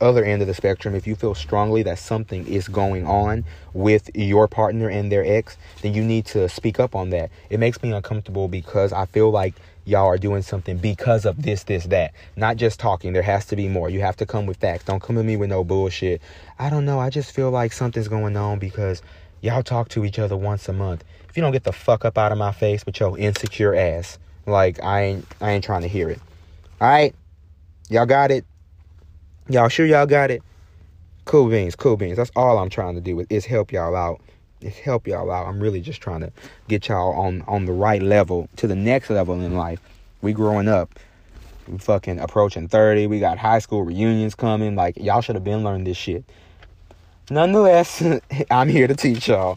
other 0.00 0.24
end 0.24 0.40
of 0.40 0.48
the 0.48 0.54
spectrum 0.54 0.94
if 0.94 1.06
you 1.06 1.14
feel 1.14 1.34
strongly 1.34 1.82
that 1.82 1.98
something 1.98 2.46
is 2.46 2.68
going 2.68 3.06
on 3.06 3.44
with 3.74 4.08
your 4.14 4.48
partner 4.48 4.88
and 4.88 5.12
their 5.12 5.22
ex 5.26 5.58
then 5.82 5.92
you 5.92 6.02
need 6.02 6.24
to 6.24 6.48
speak 6.48 6.80
up 6.80 6.94
on 6.94 7.10
that. 7.10 7.30
It 7.50 7.60
makes 7.60 7.82
me 7.82 7.92
uncomfortable 7.92 8.48
because 8.48 8.92
i 8.92 9.04
feel 9.04 9.30
like 9.30 9.54
y'all 9.84 10.06
are 10.06 10.18
doing 10.18 10.42
something 10.42 10.78
because 10.78 11.26
of 11.26 11.42
this 11.42 11.64
this 11.64 11.84
that. 11.86 12.12
Not 12.36 12.56
just 12.56 12.80
talking. 12.80 13.12
There 13.12 13.22
has 13.22 13.46
to 13.46 13.56
be 13.56 13.68
more. 13.68 13.90
You 13.90 14.00
have 14.00 14.16
to 14.18 14.26
come 14.26 14.46
with 14.46 14.58
facts. 14.58 14.84
Don't 14.84 15.02
come 15.02 15.16
to 15.16 15.22
me 15.22 15.36
with 15.36 15.50
no 15.50 15.64
bullshit. 15.64 16.22
I 16.58 16.70
don't 16.70 16.84
know. 16.84 16.98
I 16.98 17.10
just 17.10 17.32
feel 17.32 17.50
like 17.50 17.72
something's 17.72 18.08
going 18.08 18.36
on 18.36 18.58
because 18.58 19.02
y'all 19.40 19.62
talk 19.62 19.88
to 19.90 20.04
each 20.04 20.18
other 20.18 20.36
once 20.36 20.68
a 20.68 20.72
month 20.72 21.04
if 21.30 21.36
you 21.36 21.42
don't 21.42 21.52
get 21.52 21.62
the 21.62 21.72
fuck 21.72 22.04
up 22.04 22.18
out 22.18 22.32
of 22.32 22.38
my 22.38 22.50
face 22.50 22.84
with 22.84 22.98
your 22.98 23.16
insecure 23.16 23.74
ass, 23.74 24.18
like 24.46 24.82
I 24.82 25.02
ain't 25.02 25.26
I 25.40 25.52
ain't 25.52 25.62
trying 25.62 25.82
to 25.82 25.88
hear 25.88 26.10
it. 26.10 26.20
Alright? 26.82 27.14
Y'all 27.88 28.06
got 28.06 28.32
it? 28.32 28.44
Y'all 29.48 29.68
sure 29.68 29.86
y'all 29.86 30.06
got 30.06 30.32
it? 30.32 30.42
Cool 31.26 31.48
beans, 31.48 31.76
cool 31.76 31.96
beans. 31.96 32.16
That's 32.16 32.32
all 32.34 32.58
I'm 32.58 32.68
trying 32.68 32.96
to 32.96 33.00
do 33.00 33.24
is 33.30 33.46
help 33.46 33.70
y'all 33.70 33.94
out. 33.94 34.20
Is 34.60 34.76
help 34.76 35.06
y'all 35.06 35.30
out. 35.30 35.46
I'm 35.46 35.60
really 35.60 35.80
just 35.80 36.00
trying 36.00 36.20
to 36.20 36.32
get 36.66 36.88
y'all 36.88 37.12
on 37.12 37.42
on 37.46 37.64
the 37.66 37.72
right 37.72 38.02
level 38.02 38.48
to 38.56 38.66
the 38.66 38.74
next 38.74 39.08
level 39.08 39.40
in 39.40 39.54
life. 39.54 39.80
We 40.22 40.32
growing 40.32 40.66
up. 40.66 40.98
We 41.68 41.78
fucking 41.78 42.18
approaching 42.18 42.66
30. 42.66 43.06
We 43.06 43.20
got 43.20 43.38
high 43.38 43.60
school 43.60 43.84
reunions 43.84 44.34
coming. 44.34 44.74
Like 44.74 44.96
y'all 44.96 45.20
should 45.20 45.36
have 45.36 45.44
been 45.44 45.62
learning 45.62 45.84
this 45.84 45.96
shit. 45.96 46.24
Nonetheless, 47.30 48.02
I'm 48.50 48.68
here 48.68 48.88
to 48.88 48.96
teach 48.96 49.28
y'all. 49.28 49.56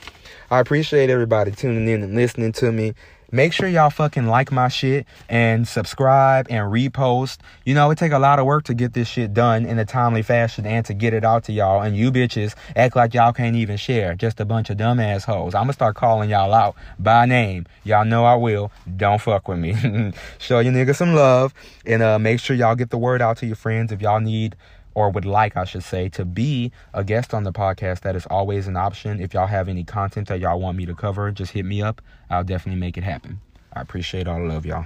I 0.52 0.60
appreciate 0.60 1.10
everybody 1.10 1.52
tuning 1.52 1.88
in 1.88 2.04
and 2.04 2.14
listening 2.14 2.52
to 2.54 2.72
me. 2.72 2.94
Make 3.32 3.52
sure 3.52 3.68
y'all 3.68 3.90
fucking 3.90 4.28
like 4.28 4.52
my 4.52 4.68
shit 4.68 5.08
and 5.28 5.68
subscribe 5.68 6.46
and 6.52 6.72
repost. 6.72 7.40
You 7.66 7.74
know, 7.74 7.90
it 7.90 7.98
take 7.98 8.12
a 8.12 8.20
lot 8.20 8.38
of 8.38 8.46
work 8.46 8.66
to 8.66 8.76
get 8.76 8.94
this 8.94 9.08
shit 9.08 9.34
done 9.34 9.66
in 9.66 9.80
a 9.80 9.86
timely 9.86 10.22
fashion 10.22 10.68
and 10.68 10.86
to 10.86 10.94
get 10.94 11.16
it 11.16 11.26
out 11.26 11.46
to 11.46 11.52
y'all. 11.52 11.82
And 11.82 11.98
you 11.98 12.12
bitches 12.12 12.54
act 12.76 12.96
like 12.96 13.16
y'all 13.16 13.34
can't 13.34 13.56
even 13.56 13.78
share. 13.78 14.14
Just 14.14 14.40
a 14.40 14.46
bunch 14.46 14.70
of 14.70 14.78
dumb 14.78 15.00
assholes. 15.00 15.56
I'm 15.56 15.64
gonna 15.64 15.74
start 15.74 15.96
calling 15.96 16.30
y'all 16.30 16.54
out 16.54 16.76
by 17.00 17.26
name. 17.26 17.66
Y'all 17.84 18.06
know 18.06 18.24
I 18.24 18.36
will. 18.36 18.72
Don't 18.98 19.20
fuck 19.20 19.48
with 19.48 19.58
me. 19.58 19.74
Show 20.38 20.60
your 20.60 20.72
niggas 20.72 20.98
some 20.98 21.16
love 21.16 21.56
and 21.88 22.04
uh, 22.04 22.20
make 22.20 22.40
sure 22.40 22.56
y'all 22.56 22.76
get 22.76 22.92
the 22.92 23.00
word 23.00 23.20
out 23.20 23.38
to 23.38 23.48
your 23.48 23.56
friends 23.56 23.92
if 23.92 24.00
y'all 24.00 24.20
need 24.20 24.56
or 24.96 25.10
would 25.10 25.26
like, 25.26 25.58
I 25.58 25.64
should 25.66 25.84
say, 25.84 26.10
to 26.10 26.26
be 26.26 26.72
a 26.94 27.04
guest 27.04 27.34
on 27.34 27.44
the 27.44 27.54
podcast, 27.54 28.02
that 28.02 28.16
is 28.16 28.26
always 28.28 28.68
an 28.68 28.78
option. 28.78 29.20
If 29.20 29.34
y'all 29.34 29.48
have 29.48 29.68
any 29.70 29.84
content 29.84 30.28
that 30.28 30.40
y'all 30.40 30.60
want 30.60 30.78
me 30.78 30.86
to 30.86 30.96
cover, 30.96 31.32
just 31.32 31.52
hit 31.52 31.66
me 31.66 31.82
up. 31.82 32.02
I'll 32.30 32.44
definitely 32.44 32.80
make 32.80 32.98
it 32.98 33.04
happen. 33.04 33.42
I 33.74 33.82
appreciate 33.82 34.28
all 34.28 34.40
the 34.40 34.46
love, 34.46 34.66
y'all. 34.66 34.86